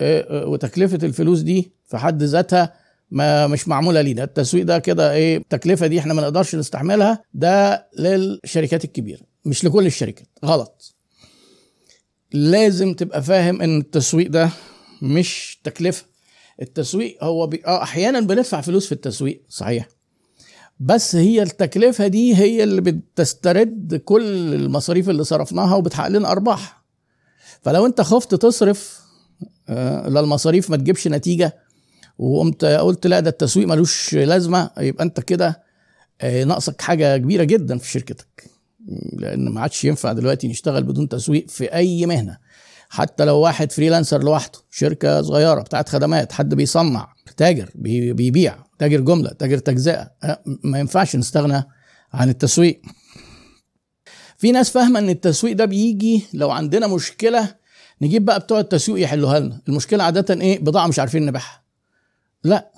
آه، 0.00 0.42
آه، 0.42 0.46
وتكلفة 0.46 0.98
الفلوس 1.02 1.40
دي 1.40 1.72
في 1.86 1.98
حد 1.98 2.22
ذاتها 2.22 2.74
ما 3.10 3.46
مش 3.46 3.68
معمولة 3.68 4.00
لينا 4.00 4.24
التسويق 4.24 4.64
ده 4.64 4.78
كده 4.78 5.12
إيه 5.12 5.36
التكلفة 5.36 5.86
دي 5.86 5.98
إحنا 5.98 6.14
ما 6.14 6.22
نقدرش 6.22 6.54
نستحملها. 6.54 7.22
ده 7.34 7.86
للشركات 7.98 8.84
الكبيرة 8.84 9.20
مش 9.44 9.64
لكل 9.64 9.86
الشركات. 9.86 10.28
غلط. 10.44 10.94
لازم 12.32 12.94
تبقى 12.94 13.22
فاهم 13.22 13.62
إن 13.62 13.78
التسويق 13.78 14.30
ده 14.30 14.50
مش 15.02 15.60
تكلفة. 15.64 16.04
التسويق 16.62 17.24
هو 17.24 17.46
بي... 17.46 17.62
آه 17.66 17.82
أحيانا 17.82 18.20
بندفع 18.20 18.60
فلوس 18.60 18.86
في 18.86 18.92
التسويق 18.92 19.42
صحيح. 19.48 19.88
بس 20.80 21.16
هي 21.16 21.42
التكلفة 21.42 22.06
دي 22.06 22.36
هي 22.36 22.62
اللي 22.64 22.80
بتسترد 22.80 23.94
كل 24.04 24.54
المصاريف 24.54 25.08
اللي 25.10 25.24
صرفناها 25.24 25.76
وبتحقق 25.76 26.08
لنا 26.08 26.30
أرباح. 26.30 26.84
فلو 27.62 27.86
أنت 27.86 28.00
خفت 28.00 28.34
تصرف 28.34 29.00
آه 29.68 30.08
للمصاريف 30.08 30.70
ما 30.70 30.76
تجيبش 30.76 31.08
نتيجة 31.08 31.56
وقمت 32.18 32.64
قلت 32.64 33.06
لا 33.06 33.20
ده 33.20 33.30
التسويق 33.30 33.68
ملوش 33.68 34.14
لازمة 34.14 34.70
يبقى 34.78 35.04
أنت 35.04 35.20
كده 35.20 35.62
آه 36.20 36.44
ناقصك 36.44 36.80
حاجة 36.82 37.16
كبيرة 37.16 37.44
جدا 37.44 37.78
في 37.78 37.90
شركتك. 37.90 38.50
لأن 39.12 39.48
ما 39.48 39.60
عادش 39.60 39.84
ينفع 39.84 40.12
دلوقتي 40.12 40.48
نشتغل 40.48 40.82
بدون 40.82 41.08
تسويق 41.08 41.48
في 41.48 41.64
أي 41.74 42.06
مهنة. 42.06 42.38
حتى 42.94 43.24
لو 43.24 43.38
واحد 43.38 43.72
freelancer 43.72 44.22
لوحده 44.22 44.58
شركة 44.70 45.22
صغيرة 45.22 45.60
بتاعت 45.60 45.88
خدمات 45.88 46.32
حد 46.32 46.54
بيصنع 46.54 47.12
تاجر 47.36 47.70
بيبيع 47.74 48.56
تاجر 48.78 49.00
جملة 49.00 49.30
تاجر 49.30 49.58
تجزئة 49.58 50.10
ما 50.64 50.78
ينفعش 50.78 51.16
نستغنى 51.16 51.64
عن 52.12 52.28
التسويق. 52.28 52.80
في 54.38 54.52
ناس 54.52 54.70
فاهمة 54.70 54.98
إن 54.98 55.08
التسويق 55.08 55.56
ده 55.56 55.64
بيجي 55.64 56.24
لو 56.34 56.50
عندنا 56.50 56.86
مشكلة 56.86 57.54
نجيب 58.02 58.24
بقى 58.24 58.40
بتوع 58.40 58.60
التسويق 58.60 59.04
يحلوها 59.04 59.40
لنا. 59.40 59.60
المشكلة 59.68 60.04
عادة 60.04 60.40
إيه؟ 60.40 60.58
بضاعة 60.58 60.86
مش 60.86 60.98
عارفين 60.98 61.26
نبيعها. 61.26 61.62
لا 62.44 62.72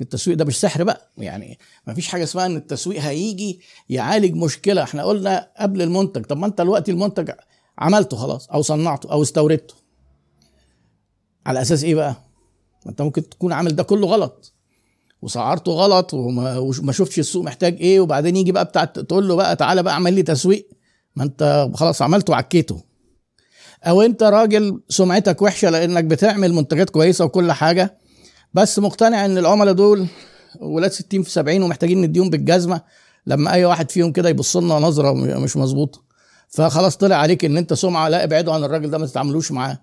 التسويق 0.00 0.36
ده 0.36 0.44
مش 0.44 0.60
سحر 0.60 0.84
بقى. 0.84 1.12
يعني 1.18 1.58
ما 1.86 1.94
فيش 1.94 2.08
حاجة 2.08 2.22
اسمها 2.22 2.46
إن 2.46 2.56
التسويق 2.56 3.00
هيجي 3.00 3.60
يعالج 3.88 4.34
مشكلة. 4.34 4.82
إحنا 4.82 5.04
قلنا 5.04 5.50
قبل 5.58 5.82
المنتج 5.82 6.24
طب 6.24 6.36
ما 6.36 6.46
أنت 6.46 6.60
دلوقتي 6.60 6.90
المنتج 6.90 7.30
عملته 7.78 8.16
خلاص 8.16 8.48
أو 8.48 8.62
صنعته 8.62 9.12
أو 9.12 9.22
استوردته. 9.22 9.74
على 11.46 11.62
أساس 11.62 11.84
إيه 11.84 11.94
بقى؟ 11.94 12.14
ما 12.84 12.90
أنت 12.90 13.02
ممكن 13.02 13.28
تكون 13.28 13.52
عامل 13.52 13.76
ده 13.76 13.82
كله 13.82 14.06
غلط. 14.06 14.54
وسعرته 15.22 15.72
غلط 15.72 16.14
وما, 16.14 16.92
شفتش 16.92 17.18
السوق 17.18 17.44
محتاج 17.44 17.76
إيه 17.80 18.00
وبعدين 18.00 18.36
يجي 18.36 18.52
بقى 18.52 18.64
بتاع 18.64 18.84
تقول 18.84 19.28
له 19.28 19.34
بقى 19.36 19.56
تعالى 19.56 19.82
بقى 19.82 19.94
اعمل 19.94 20.14
لي 20.14 20.22
تسويق. 20.22 20.68
ما 21.16 21.24
أنت 21.24 21.70
خلاص 21.74 22.02
عملته 22.02 22.30
وعكيته. 22.30 22.82
أو 23.84 24.02
أنت 24.02 24.22
راجل 24.22 24.82
سمعتك 24.88 25.42
وحشة 25.42 25.70
لأنك 25.70 26.04
بتعمل 26.04 26.52
منتجات 26.52 26.90
كويسة 26.90 27.24
وكل 27.24 27.52
حاجة 27.52 27.98
بس 28.54 28.78
مقتنع 28.78 29.24
إن 29.24 29.38
العملاء 29.38 29.74
دول 29.74 30.06
ولاد 30.60 30.92
60 30.92 31.22
في 31.22 31.30
70 31.30 31.62
ومحتاجين 31.62 32.00
نديهم 32.02 32.30
بالجزمة 32.30 32.80
لما 33.26 33.52
أي 33.52 33.64
واحد 33.64 33.90
فيهم 33.90 34.12
كده 34.12 34.28
يبص 34.28 34.56
لنا 34.56 34.74
نظرة 34.74 35.12
مش 35.14 35.56
مظبوطة. 35.56 36.07
فخلاص 36.48 36.96
طلع 36.96 37.16
عليك 37.16 37.44
إن 37.44 37.56
أنت 37.56 37.74
سمعة 37.74 38.08
لا 38.08 38.24
ابعدوا 38.24 38.54
عن 38.54 38.64
الراجل 38.64 38.90
ده 38.90 38.98
ما 38.98 39.06
تتعاملوش 39.06 39.52
معاه. 39.52 39.78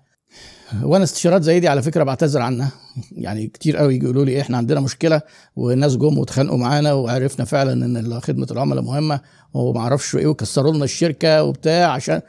وأنا 0.82 1.04
استشارات 1.04 1.42
زي 1.42 1.60
دي 1.60 1.68
على 1.68 1.82
فكرة 1.82 2.04
بعتذر 2.04 2.42
عنها. 2.42 2.70
يعني 3.12 3.46
كتير 3.46 3.76
قوي 3.76 3.96
يقولوا 3.96 4.24
لي 4.24 4.40
إحنا 4.40 4.56
عندنا 4.56 4.80
مشكلة 4.80 5.22
والناس 5.56 5.96
جم 5.96 6.18
واتخانقوا 6.18 6.58
معانا 6.58 6.92
وعرفنا 6.92 7.44
فعلا 7.44 7.72
إن 7.72 8.20
خدمة 8.20 8.46
العملاء 8.50 8.82
مهمة 8.84 9.20
وما 9.54 9.80
أعرفش 9.80 10.16
إيه 10.16 10.26
وكسروا 10.26 10.72
لنا 10.74 10.84
الشركة 10.84 11.42
وبتاع 11.42 11.92
عشان 11.92 12.20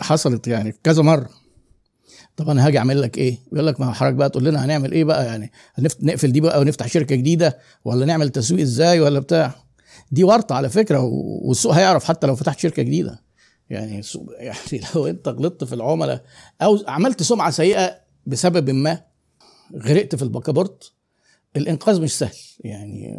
حصلت 0.00 0.46
يعني 0.48 0.74
كذا 0.84 1.02
مرة. 1.02 1.28
طب 2.36 2.50
أنا 2.50 2.66
هاجي 2.66 2.78
أعمل 2.78 3.02
لك 3.02 3.18
إيه؟ 3.18 3.38
يقول 3.52 3.66
لك 3.66 3.80
ما 3.80 3.92
حضرتك 3.92 4.14
بقى 4.14 4.30
تقول 4.30 4.44
لنا 4.44 4.64
هنعمل 4.64 4.92
إيه 4.92 5.04
بقى؟ 5.04 5.26
يعني 5.26 5.52
نقفل 6.02 6.32
دي 6.32 6.40
بقى 6.40 6.60
ونفتح 6.60 6.86
شركة 6.86 7.16
جديدة 7.16 7.58
ولا 7.84 8.06
نعمل 8.06 8.28
تسويق 8.30 8.60
إزاي 8.60 9.00
ولا 9.00 9.20
بتاع؟ 9.20 9.54
دي 10.12 10.24
ورطة 10.24 10.54
على 10.54 10.68
فكرة 10.68 11.00
والسوق 11.42 11.74
هيعرف 11.74 12.04
حتى 12.04 12.26
لو 12.26 12.36
فتحت 12.36 12.58
شركة 12.58 12.82
جديدة. 12.82 13.27
يعني 13.70 14.02
يعني 14.38 14.80
لو 14.94 15.06
انت 15.06 15.28
غلطت 15.28 15.64
في 15.64 15.72
العملاء 15.72 16.24
أو 16.62 16.78
عملت 16.86 17.22
سمعة 17.22 17.50
سيئة 17.50 18.00
بسبب 18.26 18.70
ما 18.70 19.02
غرقت 19.76 20.14
في 20.14 20.22
الباكابورت 20.22 20.92
الإنقاذ 21.56 22.00
مش 22.00 22.18
سهل. 22.18 22.36
يعني 22.60 23.18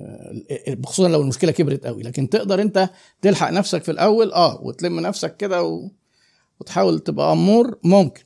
خصوصا 0.85 1.09
لو 1.09 1.21
المشكلة 1.21 1.51
كبرت 1.51 1.85
قوي. 1.85 2.03
لكن 2.03 2.29
تقدر 2.29 2.61
انت 2.61 2.89
تلحق 3.21 3.49
نفسك 3.51 3.83
في 3.83 3.91
الأول 3.91 4.31
آه 4.33 4.61
وتلم 4.61 4.99
نفسك 4.99 5.37
كده 5.37 5.63
و... 5.63 5.89
وتحاول 6.59 6.99
تبقى 6.99 7.31
أمور 7.31 7.79
ممكن. 7.83 8.23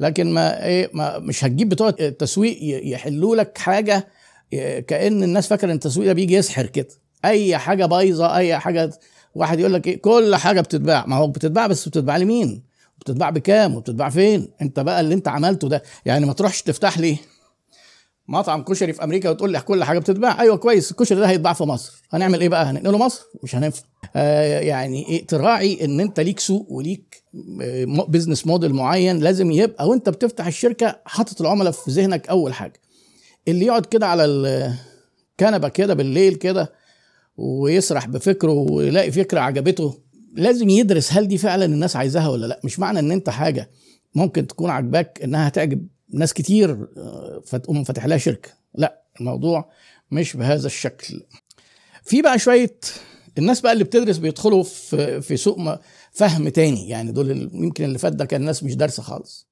لكن 0.00 0.32
ما 0.32 0.66
إيه 0.66 0.90
ما 0.94 1.18
مش 1.18 1.44
هتجيب 1.44 1.68
بتوع 1.68 1.88
التسويق 1.88 2.58
يحلوا 2.62 3.36
لك 3.36 3.58
حاجة 3.58 4.08
كأن 4.86 5.22
الناس 5.22 5.46
فاكرة 5.48 5.68
إن 5.68 5.74
التسويق 5.74 6.06
ده 6.06 6.12
بيجي 6.12 6.34
يسحر 6.34 6.66
كده. 6.66 6.88
أي 7.24 7.58
حاجة 7.58 7.86
بايظة 7.86 8.36
أي 8.36 8.58
حاجة 8.58 8.90
واحد 9.34 9.60
يقول 9.60 9.72
لك 9.74 9.86
إيه؟ 9.86 10.00
كل 10.02 10.36
حاجة 10.36 10.60
بتتباع. 10.60 11.06
ما 11.06 11.16
هو 11.16 11.26
بتتباع 11.26 11.66
بس 11.66 11.88
بتتباع 11.88 12.16
لمين؟ 12.16 12.62
بتتباع 13.00 13.30
بكام؟ 13.30 13.74
وبتتباع 13.74 14.08
فين؟ 14.08 14.48
انت 14.62 14.80
بقى 14.80 15.00
اللي 15.00 15.14
انت 15.14 15.28
عملته 15.28 15.68
ده. 15.68 15.82
يعني 16.04 16.26
ما 16.26 16.32
تروحش 16.32 16.62
تفتح 16.62 16.98
لي 16.98 17.18
مطعم 18.28 18.62
كشري 18.62 18.92
في 18.92 19.04
أمريكا 19.04 19.30
وتقول 19.30 19.52
لي 19.52 19.60
كل 19.60 19.84
حاجة 19.84 19.98
بتتباع. 19.98 20.40
أيوه 20.40 20.56
كويس 20.56 20.90
الكشري 20.90 21.20
ده 21.20 21.28
هيتباع 21.28 21.52
في 21.52 21.64
مصر. 21.64 22.02
هنعمل 22.10 22.40
إيه 22.40 22.48
بقى؟ 22.48 22.64
هننقله 22.64 22.98
مصر 22.98 23.22
مش 23.42 23.54
هننفع. 23.54 23.82
آه 24.16 24.60
يعني 24.60 25.08
إيه؟ 25.08 25.26
تراعي 25.26 25.84
إن 25.84 26.00
أنت 26.00 26.20
ليك 26.20 26.40
سوق 26.40 26.66
وليك 26.72 27.22
business 28.08 28.46
model 28.46 28.72
معين 28.74 29.18
لازم 29.18 29.50
يبقى 29.50 29.88
وأنت 29.88 30.08
بتفتح 30.08 30.46
الشركة 30.46 31.00
حاطط 31.04 31.40
العملاء 31.40 31.72
في 31.72 31.90
ذهنك 31.90 32.28
أول 32.28 32.54
حاجة. 32.54 32.80
اللي 33.48 33.66
يقعد 33.66 33.86
كده 33.86 34.06
على 34.06 34.24
الكنبه 34.24 35.68
كده 35.68 35.94
بالليل 35.94 36.34
كده 36.34 36.72
ويسرح 37.36 38.06
بفكره 38.06 38.52
ويلاقي 38.52 39.12
فكرة 39.12 39.40
عجبته 39.40 39.98
لازم 40.34 40.68
يدرس 40.68 41.12
هل 41.12 41.28
دي 41.28 41.38
فعلا 41.38 41.64
الناس 41.64 41.96
عايزاها 41.96 42.28
ولا 42.28 42.46
لأ. 42.46 42.60
مش 42.64 42.78
معنى 42.78 42.98
إن 42.98 43.10
أنت 43.12 43.30
حاجة 43.30 43.70
ممكن 44.14 44.46
تكون 44.46 44.70
عجباك 44.70 45.20
إنها 45.22 45.48
هتعجب 45.48 45.86
ناس 46.10 46.34
كتير 46.34 46.88
آه، 46.96 47.42
فتقوم 47.46 47.84
فاتح 47.84 48.06
لها 48.06 48.18
شركة. 48.18 48.50
لأ 48.74 49.02
الموضوع 49.20 49.70
مش 50.10 50.36
بهذا 50.36 50.66
الشكل. 50.66 51.22
في 52.04 52.22
بقى 52.22 52.38
شوية 52.38 52.76
الناس 53.38 53.60
بقى 53.60 53.72
اللي 53.72 53.84
بتدرس 53.84 54.16
بيدخلوا 54.16 54.62
في 54.62 55.20
في 55.20 55.36
سوق 55.36 55.58
فهم 56.12 56.48
تاني. 56.48 56.88
يعني 56.88 57.12
دول 57.12 57.50
يمكن 57.54 57.84
اللي 57.84 57.98
فات 57.98 58.12
ده 58.12 58.24
كان 58.24 58.40
الناس 58.40 58.62
مش 58.64 58.74
دارسة 58.76 59.02
خالص. 59.02 59.46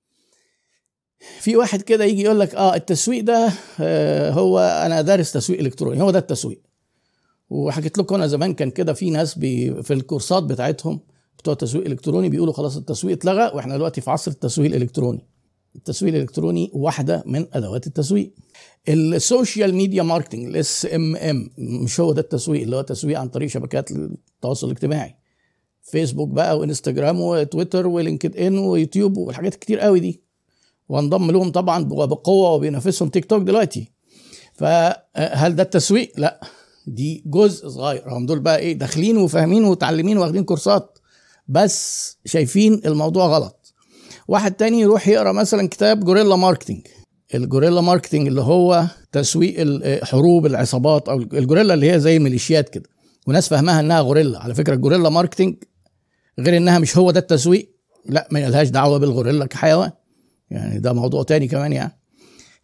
في 1.41 1.57
واحد 1.57 1.83
كده 1.83 2.05
يجي 2.05 2.23
يقول 2.23 2.41
لك 2.41 2.55
آه 2.55 2.75
التسويق 2.75 3.25
ده 3.25 3.53
آه 3.81 4.31
هو 4.31 4.59
أنا 4.87 5.03
دارس 5.03 5.33
تسويق 5.33 5.61
إلكتروني 5.61 6.03
هو 6.03 6.11
ده 6.11 6.19
التسويق. 6.19 6.61
وحكيت 7.53 7.99
لكم 7.99 8.15
أنا 8.15 8.27
زمان 8.27 8.55
كان 8.55 8.71
كده 8.71 8.93
في 8.93 9.11
ناس 9.11 9.39
بي 9.39 9.83
في 9.83 9.93
الكورسات 9.93 10.43
بتاعتهم 10.43 11.01
بتوع 11.39 11.53
التسويق 11.53 11.85
الالكتروني 11.87 12.29
بيقولوا 12.29 12.53
خلاص 12.53 12.77
التسويق 12.77 13.17
اتلغى 13.17 13.51
وإحنا 13.55 13.77
دلوقتي 13.77 14.01
في 14.01 14.11
عصر 14.11 14.31
التسويق 14.31 14.75
الإلكتروني. 14.75 15.27
التسويق 15.77 16.15
الإلكتروني 16.15 16.71
واحدة 16.75 17.23
من 17.27 17.47
أدوات 17.53 17.87
التسويق. 17.87 18.33
ال 18.89 19.75
social 19.75 20.03
media 20.03 20.47
marketing 20.47 20.87
ال 20.95 21.17
SMM 21.17 21.51
مش 21.59 22.01
هو 22.01 22.13
ده 22.13 22.21
التسويق 22.21 22.63
اللي 22.63 22.77
هو 22.77 22.83
تسويق 22.83 23.19
عن 23.21 23.29
طريق 23.29 23.49
شبكات 23.49 23.91
التواصل 23.91 24.67
الاجتماعي. 24.67 25.15
فيسبوك 25.83 26.29
بقى 26.29 26.59
وإنستجرام 26.59 27.21
وتويتر 27.21 27.87
ولينكد 27.87 28.37
إن 28.37 28.59
ويوتيوب 28.59 29.17
والحاجات 29.17 29.55
كتير 29.55 29.79
قوي 29.79 30.01
دي. 30.01 30.23
وانضم 30.89 31.31
لهم 31.31 31.51
طبعا 31.51 31.85
بقوة 31.85 32.53
وبينافسهم 32.53 33.09
تيك 33.09 33.25
توك 33.25 33.43
دلوقتي. 33.43 33.93
فهل 34.55 35.57
ده 35.57 35.63
التسويق؟ 35.63 36.13
لا. 36.17 36.41
دي 36.87 37.23
جزء 37.27 37.69
صغير. 37.69 38.03
هم 38.07 38.27
دول 38.27 38.41
بقى 38.41 38.59
إيه 38.59 38.73
داخلين 38.73 39.17
وفاهمين 39.17 39.65
ومتعلمين 39.65 40.19
واخدين 40.19 40.45
كورسات 40.45 40.99
بس 41.49 42.17
شايفين 42.25 42.81
الموضوع 42.87 43.27
غلط. 43.27 43.75
واحد 44.29 44.53
تاني 44.53 44.81
يروح 44.81 45.09
يقرأ 45.09 45.33
مثلا 45.33 45.69
كتاب 45.69 46.05
guerrilla 46.05 46.37
marketing 46.37 46.87
ال 47.35 47.39
guerrilla 47.39 47.81
marketing 47.81 48.27
اللي 48.27 48.41
هو 48.41 48.85
تسويق 49.13 49.85
حروب 50.05 50.47
العصابات 50.47 51.09
أو 51.09 51.19
ال 51.19 51.24
guerrilla 51.24 51.75
اللي 51.75 51.93
هي 51.93 52.01
زي 52.01 52.17
الميليشيات 52.17 52.69
كده. 52.69 52.89
وناس 53.27 53.49
فاهمها 53.49 53.81
إنها 53.81 54.01
غوريلا. 54.01 54.39
على 54.39 54.55
فكرة 54.55 54.75
ال 54.75 54.78
guerrilla 54.78 55.09
marketing 55.09 55.57
غير 56.39 56.57
إنها 56.57 56.79
مش 56.79 56.97
هو 56.99 57.11
ده 57.11 57.21
التسويق 57.21 57.77
لا 58.07 58.29
ما 58.31 58.39
لهاش 58.39 58.69
دعوة 58.69 58.99
بالغوريلا 58.99 59.47
كحيوان. 59.47 59.91
يعني 60.51 60.79
ده 60.79 60.93
موضوع 60.93 61.23
تاني 61.23 61.49
كمان 61.49 61.73
يعني. 61.73 62.02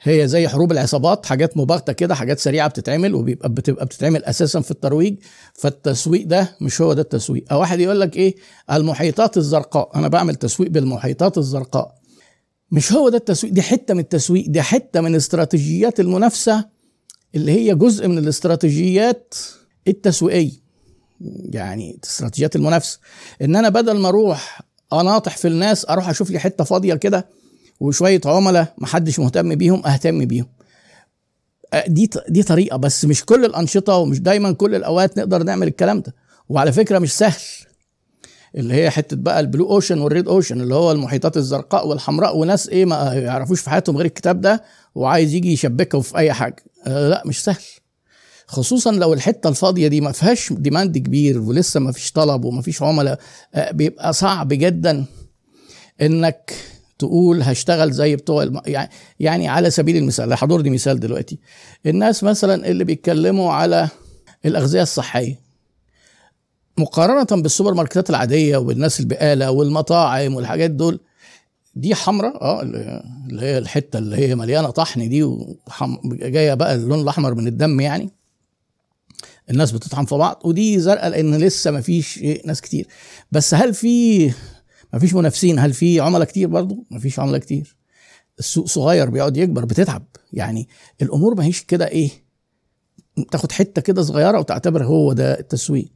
هي 0.02 0.28
زي 0.28 0.48
حروب 0.48 0.72
العصابات 0.72 1.26
حاجات 1.26 1.56
مباغتة 1.56 1.92
كده 1.92 2.14
حاجات 2.14 2.38
سريعة 2.38 2.68
بتتعمل 2.68 3.14
وبيبقى 3.14 3.48
بتبقى 3.48 3.86
بتتعمل 3.86 4.24
أساسا 4.24 4.60
في 4.60 4.70
الترويج. 4.70 5.16
فالتسويق 5.54 6.26
ده 6.26 6.56
مش 6.60 6.80
هو 6.80 6.92
ده 6.92 7.02
التسويق. 7.02 7.44
أو 7.52 7.60
واحد 7.60 7.80
يقول 7.80 8.00
لك 8.00 8.16
إيه؟ 8.16 8.34
المحيطات 8.72 9.36
الزرقاء. 9.36 9.90
أنا 9.98 10.08
بعمل 10.08 10.34
تسويق 10.34 10.70
بالمحيطات 10.70 11.38
الزرقاء. 11.38 11.94
مش 12.70 12.92
هو 12.92 13.08
ده 13.08 13.16
التسويق؟ 13.16 13.52
دي 13.52 13.62
حتة 13.62 13.94
من 13.94 14.00
التسويق 14.00 14.46
دي 14.48 14.62
حتة 14.62 15.00
من 15.00 15.14
استراتيجيات 15.14 16.00
المنافسة 16.00 16.64
اللي 17.34 17.52
هي 17.52 17.74
جزء 17.74 18.08
من 18.08 18.18
الاستراتيجيات 18.18 19.34
التسويقية. 19.88 20.52
يعني 21.50 21.98
استراتيجيات 22.04 22.56
المنافسة. 22.56 22.98
إن 23.42 23.56
أنا 23.56 23.68
بدل 23.68 23.98
ما 23.98 24.08
أروح 24.08 24.60
أناطح 24.92 25.36
في 25.36 25.48
الناس 25.48 25.86
أروح 25.90 26.08
أشوف 26.08 26.30
لي 26.30 26.38
حتة 26.38 26.64
فاضية 26.64 26.94
كده 26.94 27.28
وشوية 27.80 28.20
عملاء 28.26 28.74
محدش 28.78 29.18
مهتم 29.18 29.54
بيهم 29.54 29.86
أهتم 29.86 30.24
بيهم. 30.24 30.46
دي 31.86 32.10
دي 32.28 32.42
طريقة 32.42 32.76
بس 32.76 33.04
مش 33.04 33.24
كل 33.24 33.44
الأنشطة 33.44 33.94
ومش 33.96 34.18
دايما 34.20 34.52
كل 34.52 34.74
الأوقات 34.74 35.18
نقدر 35.18 35.42
نعمل 35.42 35.66
الكلام 35.66 36.00
ده. 36.00 36.14
وعلى 36.48 36.72
فكرة 36.72 36.98
مش 36.98 37.12
سهل. 37.16 37.40
اللي 38.54 38.74
هي 38.74 38.90
حتة 38.90 39.16
بقى 39.16 39.40
ال 39.40 39.46
blue 39.46 39.70
ocean 39.70 39.98
وال 40.00 40.11
red 40.11 40.28
ocean 40.28 40.60
اللي 40.60 40.74
هو 40.74 40.92
المحيطات 40.92 41.36
الزرقاء 41.36 41.88
والحمراء 41.88 42.36
وناس 42.36 42.68
إيه 42.68 42.84
ما 42.84 43.14
يعرفوش 43.14 43.60
في 43.60 43.70
حياتهم 43.70 43.96
غير 43.96 44.06
الكتاب 44.06 44.40
ده 44.40 44.62
وعايز 44.94 45.34
يجي 45.34 45.52
يشبكه 45.52 46.00
في 46.00 46.16
أي 46.18 46.32
حاجة. 46.32 46.64
آه 46.86 47.08
لا 47.08 47.22
مش 47.26 47.44
سهل. 47.44 47.62
خصوصا 48.46 48.92
لو 48.92 49.12
الحتة 49.12 49.48
الفاضية 49.48 49.88
دي 49.88 50.00
ما 50.00 50.12
فيهاش 50.12 50.52
demand 50.52 50.98
كبير 50.98 51.38
ولسه 51.40 51.80
ما 51.80 51.92
فيش 51.92 52.12
طلب 52.12 52.44
وما 52.44 52.62
فيش 52.62 52.82
عملاء 52.82 53.18
آه 53.54 53.70
بيبقى 53.70 54.12
صعب 54.12 54.48
جدا 54.48 55.04
إنك 56.02 56.52
تقول 56.98 57.42
هشتغل 57.42 57.90
زي 57.92 58.16
بتوع 58.16 58.42
الم... 58.42 58.60
يعني 58.66 58.90
يعني 59.20 59.48
على 59.48 59.70
سبيل 59.70 59.96
المثال 59.96 60.34
حضرني 60.34 60.70
مثال 60.70 61.00
دلوقتي. 61.00 61.38
الناس 61.86 62.24
مثلا 62.24 62.68
اللي 62.68 62.84
بيتكلموا 62.84 63.52
على 63.52 63.88
الأغذية 64.46 64.82
الصحية 64.82 65.40
مقارنة 66.78 67.42
بالسوبر 67.42 67.74
ماركتات 67.74 68.10
العادية 68.10 68.56
والناس 68.56 69.00
البقالة 69.00 69.50
والمطاعم 69.50 70.34
والحاجات 70.34 70.70
دول 70.70 71.00
دي 71.74 71.94
حمراء 71.94 72.42
آه 72.42 72.62
اللي 72.62 73.42
هي 73.46 73.58
الحتة 73.58 73.98
اللي 73.98 74.16
هي 74.16 74.34
مليانة 74.34 74.70
طحن 74.70 75.08
دي 75.08 75.22
وحم... 75.22 75.96
جاية 76.12 76.54
بقى 76.54 76.74
اللون 76.74 77.00
الأحمر 77.00 77.34
من 77.34 77.46
الدم 77.46 77.80
يعني. 77.80 78.10
الناس 79.50 79.72
بتطحن 79.72 80.04
في 80.04 80.14
بعض 80.14 80.40
ودي 80.44 80.80
زرقاء 80.80 81.08
لأن 81.08 81.34
لسه 81.34 81.70
ما 81.70 81.80
فيش 81.80 82.18
ناس 82.44 82.60
كتير. 82.60 82.86
بس 83.32 83.54
هل 83.54 83.74
في 83.74 84.30
ما 84.92 84.98
فيش 84.98 85.14
منافسين. 85.14 85.58
هل 85.58 85.72
في 85.72 86.00
عملاء 86.00 86.26
كتير 86.28 86.48
برضه 86.48 86.84
ما 86.90 86.98
فيش 86.98 87.18
عملاء 87.18 87.40
كتير. 87.40 87.76
السوق 88.38 88.66
صغير 88.66 89.10
بيقعد 89.10 89.36
يكبر 89.36 89.64
بتتعب. 89.64 90.06
يعني 90.32 90.68
الأمور 91.02 91.34
ما 91.34 91.44
هيش 91.44 91.62
كده 91.62 91.88
إيه 91.88 92.10
تاخد 93.30 93.52
حتة 93.52 93.82
كده 93.82 94.02
صغيرة 94.02 94.38
وتعتبر 94.38 94.84
هو 94.84 95.12
ده 95.12 95.38
التسويق. 95.38 95.88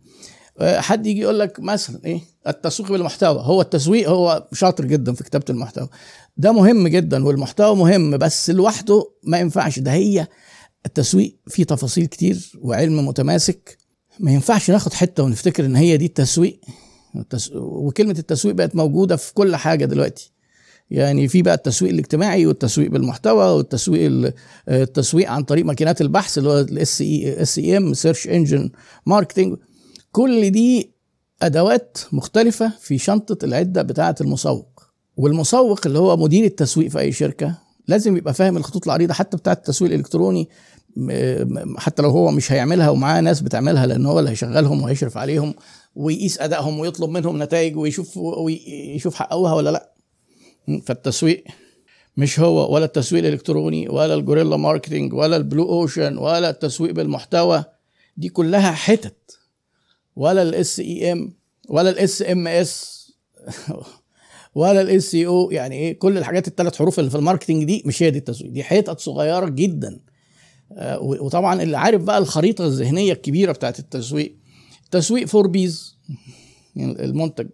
آه، 0.58 0.80
حد 0.80 1.06
يجي 1.06 1.20
يقول 1.20 1.38
لك 1.38 1.60
مثلا 1.60 2.00
إيه 2.04 2.20
التسويق 2.46 2.92
بالمحتوى. 2.92 3.42
هو 3.42 3.60
التسويق 3.60 4.08
هو 4.08 4.48
شاطر 4.52 4.84
جدا 4.84 5.12
في 5.12 5.24
كتابة 5.24 5.44
المحتوى. 5.50 5.88
ده 6.36 6.52
مهم 6.52 6.88
جدا 6.88 7.24
والمحتوى 7.24 7.76
مهم 7.76 8.16
بس 8.18 8.50
لوحده 8.50 9.10
ما 9.24 9.38
ينفعش. 9.38 9.78
ده 9.78 9.92
هي 9.92 10.26
التسويق 10.86 11.36
فيه 11.46 11.64
تفاصيل 11.64 12.06
كتير 12.06 12.52
وعلم 12.58 13.06
متماسك. 13.06 13.78
ما 14.20 14.32
ينفعش 14.32 14.70
ناخد 14.70 14.92
حتة 14.92 15.22
ونفتكر 15.22 15.64
إن 15.66 15.76
هي 15.76 15.96
دي 15.96 16.06
التسويق. 16.06 16.60
وكلمة 17.54 18.14
التسويق 18.18 18.54
بقت 18.54 18.76
موجودة 18.76 19.16
في 19.16 19.34
كل 19.34 19.56
حاجة 19.56 19.84
دلوقتي. 19.84 20.32
يعني 20.90 21.28
في 21.28 21.42
بقى 21.42 21.54
التسويق 21.54 21.92
الاجتماعي 21.92 22.46
والتسويق 22.46 22.90
بالمحتوى 22.90 23.44
والتسويق 23.56 24.32
التسويق 24.68 25.30
عن 25.30 25.42
طريق 25.42 25.64
ماكينات 25.64 26.00
البحث 26.00 26.38
اللي 26.38 26.48
هو 26.50 26.58
ال 26.60 26.74
SE 26.74 27.00
SEM 27.00 27.94
search 27.94 28.28
engine 28.28 28.70
marketing 29.06 29.56
كل 30.12 30.50
دي 30.50 30.92
أدوات 31.42 31.98
مختلفة 32.12 32.72
في 32.80 32.98
شنطة 32.98 33.44
العدة 33.44 33.82
بتاعة 33.82 34.14
المسوق. 34.20 34.82
والمسوق 35.16 35.86
اللي 35.86 35.98
هو 35.98 36.16
مدير 36.16 36.44
التسويق 36.44 36.88
في 36.90 36.98
أي 36.98 37.12
شركة 37.12 37.58
لازم 37.88 38.16
يبقى 38.16 38.34
فاهم 38.34 38.56
الخطوط 38.56 38.84
العريضة 38.84 39.14
حتى 39.14 39.36
بتاعة 39.36 39.54
التسويق 39.54 39.90
الإلكتروني 39.92 40.48
حتى 41.78 42.02
لو 42.02 42.10
هو 42.10 42.30
مش 42.30 42.52
هيعملها 42.52 42.90
ومعاه 42.90 43.20
ناس 43.20 43.40
بتعملها 43.40 43.86
لأن 43.86 44.06
هو 44.06 44.18
اللي 44.18 44.30
هيشغلهم 44.30 44.82
وهيشرف 44.82 45.16
عليهم. 45.18 45.54
ويقيس 45.96 46.40
ادائهم 46.40 46.78
ويطلب 46.78 47.10
منهم 47.10 47.42
نتائج 47.42 47.76
ويشوف 47.76 48.16
ويشوف 48.16 49.14
حققوها 49.14 49.54
ولا 49.54 49.70
لأ. 49.70 49.92
فالتسويق 50.86 51.44
مش 52.16 52.40
هو 52.40 52.74
ولا 52.74 52.84
التسويق 52.84 53.24
الإلكتروني 53.24 53.88
ولا 53.88 54.14
ال 54.14 54.18
guerrilla 54.18 54.56
marketing 54.56 55.12
ولا 55.12 55.36
ال 55.36 55.43
blue 55.43 55.68
ocean 55.68 56.18
ولا 56.18 56.50
التسويق 56.50 56.92
بالمحتوى. 56.92 57.64
دي 58.16 58.28
كلها 58.28 58.72
حتت. 58.72 59.38
ولا 60.16 60.42
ال 60.42 60.80
SEM 60.80 61.32
ولا 61.68 61.90
ال 61.90 62.22
SMS 62.22 63.02
ولا 64.54 64.80
ال 64.80 65.02
SEO 65.10 65.50
يعني 65.50 65.74
إيه؟ 65.76 65.98
كل 65.98 66.18
الحاجات 66.18 66.48
الثلاث 66.48 66.76
حروف 66.76 66.98
اللي 66.98 67.10
في 67.10 67.16
ال 67.16 67.21
marketing 67.21 67.64
دي 67.64 67.82
مش 67.86 68.02
هي 68.02 68.10
دي 68.10 68.18
التسويق. 68.18 68.50
دي 68.52 68.62
حتت 68.64 69.00
صغيرة 69.00 69.48
جدا. 69.48 70.00
آه، 70.72 71.00
وطبعا 71.00 71.62
اللي 71.62 71.78
عارف 71.78 72.02
بقى 72.02 72.18
الخريطة 72.18 72.66
الذهنية 72.66 73.12
الكبيرة 73.12 73.52
بتاعت 73.52 73.78
التسويق 73.78 74.36
التسويق 74.94 75.26
four 75.26 75.46
Ps. 75.46 75.98
يعني 76.76 77.04
المنتج 77.04 77.48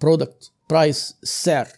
product 0.00 0.50
price 0.70 1.14
السعر 1.22 1.68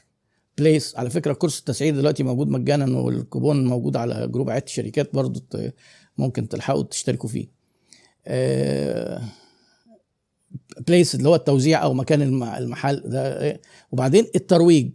place 0.59 0.97
على 0.97 1.11
فكرة 1.11 1.33
كورس 1.33 1.59
التسعير 1.59 1.95
دلوقتي 1.97 2.23
موجود 2.23 2.49
مجانا 2.49 2.99
والكوبون 2.99 3.65
موجود 3.65 3.97
على 3.97 4.29
جروب 4.29 4.51
عيادة 4.51 4.65
الشركات 4.67 5.15
برضو 5.15 5.41
ممكن 6.19 6.49
تلحقوا 6.49 6.83
تشتركوا 6.83 7.29
فيه. 7.29 7.49
place 10.87 11.15
اللي 11.15 11.29
هو 11.29 11.35
التوزيع 11.35 11.83
أو 11.83 11.95
مكان 11.95 12.23
المحل 12.23 13.03
ده. 13.05 13.61
وبعدين 13.93 14.27
الترويج. 14.35 14.91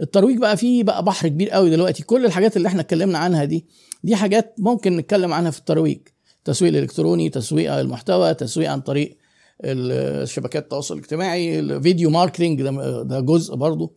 الترويج 0.00 0.38
بقى 0.38 0.56
فيه 0.56 0.84
بقى 0.84 1.04
بحر 1.04 1.28
كبير 1.28 1.50
قوي 1.50 1.70
دلوقتي. 1.70 2.02
كل 2.02 2.24
الحاجات 2.26 2.56
اللي 2.56 2.68
إحنا 2.68 2.80
اتكلمنا 2.80 3.18
عنها 3.18 3.44
دي 3.44 3.66
دي 4.04 4.16
حاجات 4.16 4.54
ممكن 4.58 4.96
نتكلم 4.96 5.32
عنها 5.32 5.50
في 5.50 5.58
الترويج. 5.58 6.00
تسويق 6.44 6.72
الإلكتروني 6.72 7.30
تسويق 7.30 7.72
المحتوى 7.72 8.34
تسويق 8.34 8.70
عن 8.70 8.80
طريق 8.80 9.18
الشبكات 9.64 10.62
التواصل 10.62 10.94
الاجتماعي 10.94 11.58
ال 11.58 11.67
video 11.67 12.10
marketing 12.10 12.62
ده, 13.02 13.20
جزء 13.20 13.54
برضه. 13.54 13.92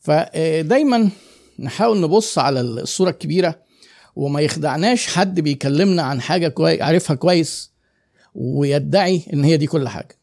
فدايما 0.00 1.10
نحاول 1.58 2.00
نبص 2.00 2.38
على 2.38 2.60
الصورة 2.60 3.10
الكبيرة 3.10 3.58
وما 4.16 4.40
يخدعناش 4.40 5.06
حد 5.06 5.40
بيكلمنا 5.40 6.02
عن 6.02 6.20
حاجة 6.20 6.48
كويس 6.48 6.82
عارفها 6.82 7.16
كويس 7.16 7.72
ويدعي 8.34 9.22
إن 9.32 9.44
هي 9.44 9.56
دي 9.56 9.66
كل 9.66 9.88
حاجة. 9.88 10.18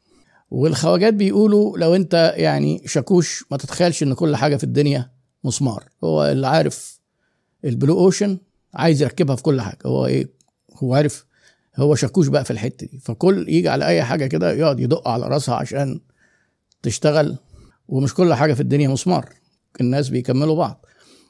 والخواجات 0.51 1.13
بيقولوا 1.13 1.77
لو 1.77 1.95
أنت 1.95 2.33
يعني 2.37 2.81
شاكوش 2.85 3.45
ما 3.51 3.57
تتخيلش 3.57 4.03
إن 4.03 4.13
كل 4.13 4.35
حاجة 4.35 4.55
في 4.55 4.63
الدنيا 4.63 5.11
مسمار. 5.43 5.83
هو 6.03 6.25
اللي 6.25 6.47
عارف 6.47 6.99
ال 7.65 7.72
blue 7.72 7.99
ocean 7.99 8.37
عايز 8.73 9.01
يركبها 9.01 9.35
في 9.35 9.43
كل 9.43 9.61
حاجة. 9.61 9.79
هو 9.85 10.05
إيه؟ 10.05 10.29
هو 10.75 10.93
عارف 10.93 11.25
هو 11.77 11.95
شاكوش 11.95 12.27
بقى 12.27 12.45
في 12.45 12.51
الحتة 12.51 12.87
دي. 12.87 12.99
فكل 12.99 13.45
يجي 13.49 13.69
على 13.69 13.85
أي 13.87 14.03
حاجة 14.03 14.25
كده 14.25 14.53
يقعد 14.53 14.79
يدق 14.79 15.07
على 15.07 15.27
راسها 15.27 15.55
عشان 15.55 15.99
تشتغل 16.83 17.37
ومش 17.87 18.13
كل 18.13 18.33
حاجة 18.33 18.53
في 18.53 18.61
الدنيا 18.61 18.87
مسمار 18.87 19.29
الناس 19.81 20.09
بيكملوا 20.09 20.55
بعض. 20.55 20.85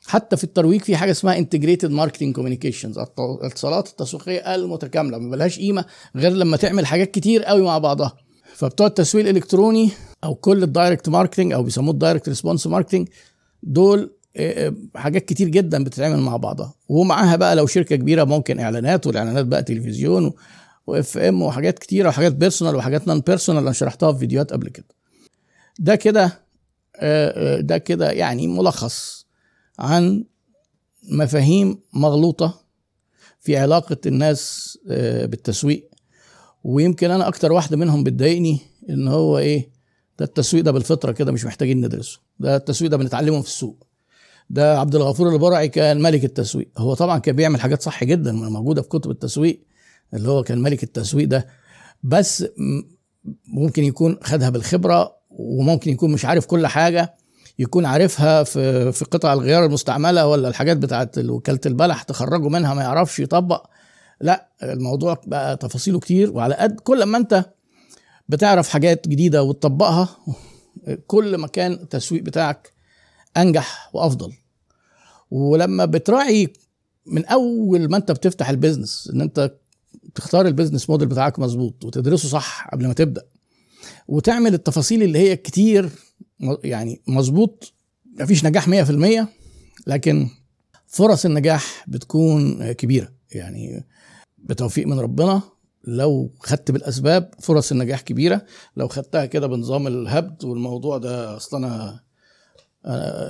حتى 0.08 0.38
في 0.38 0.44
الترويج 0.44 0.82
في 0.82 0.98
حاجة 0.98 1.12
اسمها 1.12 1.38
integrated 1.38 1.92
marketing 1.92 2.36
communications 2.36 2.98
الاتصالات 3.20 3.88
التسويقية 3.90 4.56
المتكاملة 4.56 5.18
ما 5.18 5.32
لهاش 5.32 5.60
قيمة 5.60 5.86
غير 6.16 6.32
لما 6.32 6.58
تعمل 6.58 6.86
حاجات 6.86 7.12
كتير 7.12 7.44
قوي 7.44 7.62
مع 7.62 7.78
بعضها. 7.78 8.18
فبتوع 8.56 8.88
التسويق 8.88 9.28
الإلكتروني 9.30 9.90
أو 10.24 10.36
كل 10.36 10.64
ال 10.64 10.70
direct 10.70 11.10
marketing 11.10 11.54
أو 11.54 11.64
بيسموه 11.64 11.94
ال 11.94 11.99
direct 11.99 12.30
response 12.30 12.68
marketing 12.68 13.08
دول 13.64 14.16
حاجات 14.96 15.26
كتير 15.26 15.48
جدا 15.48 15.84
بتتعمل 15.84 16.18
مع 16.20 16.38
بعضها. 16.38 16.74
ومعاها 16.90 17.36
بقى 17.36 17.56
لو 17.56 17.66
شركة 17.68 17.96
كبيرة 17.96 18.24
ممكن 18.24 18.60
إعلانات 18.60 19.08
والإعلانات 19.08 19.46
بقى 19.46 19.64
تلفزيون 19.64 20.32
و 20.88 21.18
FM 21.18 21.42
وحاجات 21.42 21.80
كتيرة 21.80 22.10
وحاجات 22.10 22.34
personal 22.34 22.76
وحاجات 22.76 23.08
non 23.08 23.20
personal 23.20 23.62
أنا 23.64 23.72
شرحتها 23.72 24.14
في 24.14 24.20
فيديوهات 24.20 24.54
قبل 24.54 24.70
كده. 24.70 24.86
ده 25.80 25.96
كده 25.96 26.46
آه، 26.96 27.60
ده 27.62 27.78
كده 27.78 28.12
يعني 28.12 28.48
ملخص 28.48 29.26
عن 29.80 30.24
مفاهيم 31.12 31.78
مغلوطة 31.94 32.62
في 33.40 33.58
علاقة 33.58 33.98
الناس 34.06 34.78
بالتسويق. 35.24 35.90
ويمكن 36.64 37.12
أنا 37.12 37.28
أكتر 37.28 37.52
واحدة 37.52 37.78
منهم 37.78 38.04
بتضايقني 38.04 38.60
إن 38.90 39.08
هو 39.08 39.38
إيه 39.38 39.70
ده 40.20 40.26
التسويق 40.26 40.64
ده 40.64 40.72
بالفطرة 40.72 41.12
كده 41.12 41.32
مش 41.32 41.46
محتاجين 41.46 41.86
ندرسه. 41.86 42.20
ده 42.40 42.56
التسويق 42.56 42.92
ده 42.92 42.98
بنتعلمه 42.98 43.42
في 43.42 43.48
السوق. 43.48 43.88
ده 44.50 44.80
عبد 44.80 44.96
الغفور 44.96 45.30
البرعي 45.34 45.68
كان 45.68 46.02
ملك 46.02 46.26
التسويق. 46.26 46.70
هو 46.78 46.94
طبعا 46.94 47.20
كان 47.20 47.36
بيعمل 47.36 47.62
حاجات 47.62 47.82
صح 47.82 48.04
جدا 48.04 48.32
موجودة 48.32 48.82
في 48.82 48.90
كتب 48.90 49.12
التسويق 49.12 49.62
اللي 50.14 50.30
هو 50.30 50.44
كان 50.44 50.62
ملك 50.62 50.84
التسويق 50.84 51.28
ده. 51.28 51.48
بس 52.04 52.46
ممكن 53.48 53.84
يكون 53.84 54.18
خدها 54.24 54.50
بالخبرة 54.50 55.16
وممكن 55.30 55.92
يكون 55.92 56.12
مش 56.12 56.26
عارف 56.26 56.46
كل 56.46 56.68
حاجة 56.68 57.16
يكون 57.60 57.86
عارفها 57.86 58.44
في 58.44 58.92
في 58.92 59.06
قطع 59.06 59.34
الغيار 59.34 59.66
المستعملة 59.66 60.28
ولا 60.28 60.48
الحاجات 60.48 60.78
بتاعت 60.78 61.18
وكالة 61.18 61.60
البلح 61.66 62.04
تخرجه 62.04 62.50
منها 62.50 62.74
ما 62.74 62.82
يعرفش 62.82 63.20
يطبق. 63.20 63.66
لا 64.22 64.50
الموضوع 64.64 65.22
بقى 65.28 65.58
تفاصيله 65.58 66.00
كتير 66.00 66.32
وعلى 66.32 66.56
قد 66.56 66.80
كل 66.80 67.04
ما 67.04 67.18
انت 67.18 67.46
بتعرف 68.30 68.70
حاجات 68.70 69.08
جديدة 69.08 69.44
وتطبقها 69.44 70.10
كل 71.08 71.36
ما 71.36 71.48
كان 71.48 71.72
التسويق 71.72 72.22
بتاعك 72.24 72.74
أنجح 73.38 73.90
وأفضل. 73.94 74.34
ولما 75.32 75.86
بتراعي 75.86 76.54
من 77.06 77.26
أول 77.26 77.90
ما 77.90 77.98
أنت 77.98 78.12
بتفتح 78.12 78.50
ال 78.50 78.57
business 78.57 79.12
إن 79.14 79.22
أنت 79.22 79.56
تختار 80.16 80.48
ال 80.48 80.52
business 80.52 80.90
model 80.90 81.08
بتاعك 81.08 81.40
مظبوط 81.40 81.86
وتدرسه 81.86 82.30
صح 82.30 82.68
قبل 82.72 82.88
ما 82.88 82.94
تبدأ 82.94 83.26
وتعمل 84.08 84.54
التفاصيل 84.54 85.04
اللي 85.04 85.20
هي 85.20 85.36
كتير 85.38 85.90
يعني 86.64 87.02
مظبوط 87.08 87.74
مفيش 88.20 88.46
نجاح 88.46 88.70
100% 88.70 89.28
لكن 89.88 90.30
فرص 90.88 91.26
النجاح 91.26 91.86
بتكون 91.88 92.72
كبيرة. 92.72 93.10
يعني 93.32 93.86
بتوفيق 94.38 94.88
من 94.88 95.00
ربنا 95.00 95.42
لو 95.88 96.34
خدت 96.40 96.72
بالأسباب 96.72 97.32
فرص 97.40 97.72
النجاح 97.72 98.02
كبيرة. 98.02 98.46
لو 98.78 98.88
خدتها 98.88 99.26
كده 99.26 99.48
بنظام 99.48 99.88
الهبد 99.88 100.46
والموضوع 100.46 100.98
ده 100.98 101.38
أصلا 101.38 101.68
أنا 101.68 102.00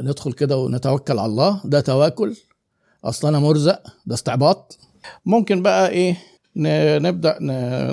ندخل 0.01 0.33
كده 0.33 0.57
ونتوكل 0.57 1.19
على 1.19 1.31
الله. 1.31 1.61
ده 1.65 1.79
تواكل. 1.81 2.35
أصلا 3.03 3.29
أنا 3.29 3.39
مرزق. 3.39 3.81
ده 4.05 4.15
استعباط. 4.15 4.77
ممكن 5.25 5.61
بقى 5.61 5.89
إيه 5.89 6.17
نبدأ 6.99 7.39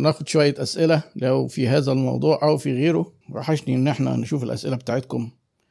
ناخد 0.00 0.28
شوية 0.28 0.54
أسئلة. 0.58 1.02
لو 1.16 1.46
في 1.46 1.68
هذا 1.68 1.92
الموضوع 1.92 2.42
أو 2.42 2.58
في 2.58 2.72
غيره 2.72 3.12
وحشني 3.30 3.74
إن 3.74 3.88
إحنا 3.88 4.16
نشوف 4.16 4.42
الأسئلة 4.42 4.76
بتاعتكم. 4.76 5.30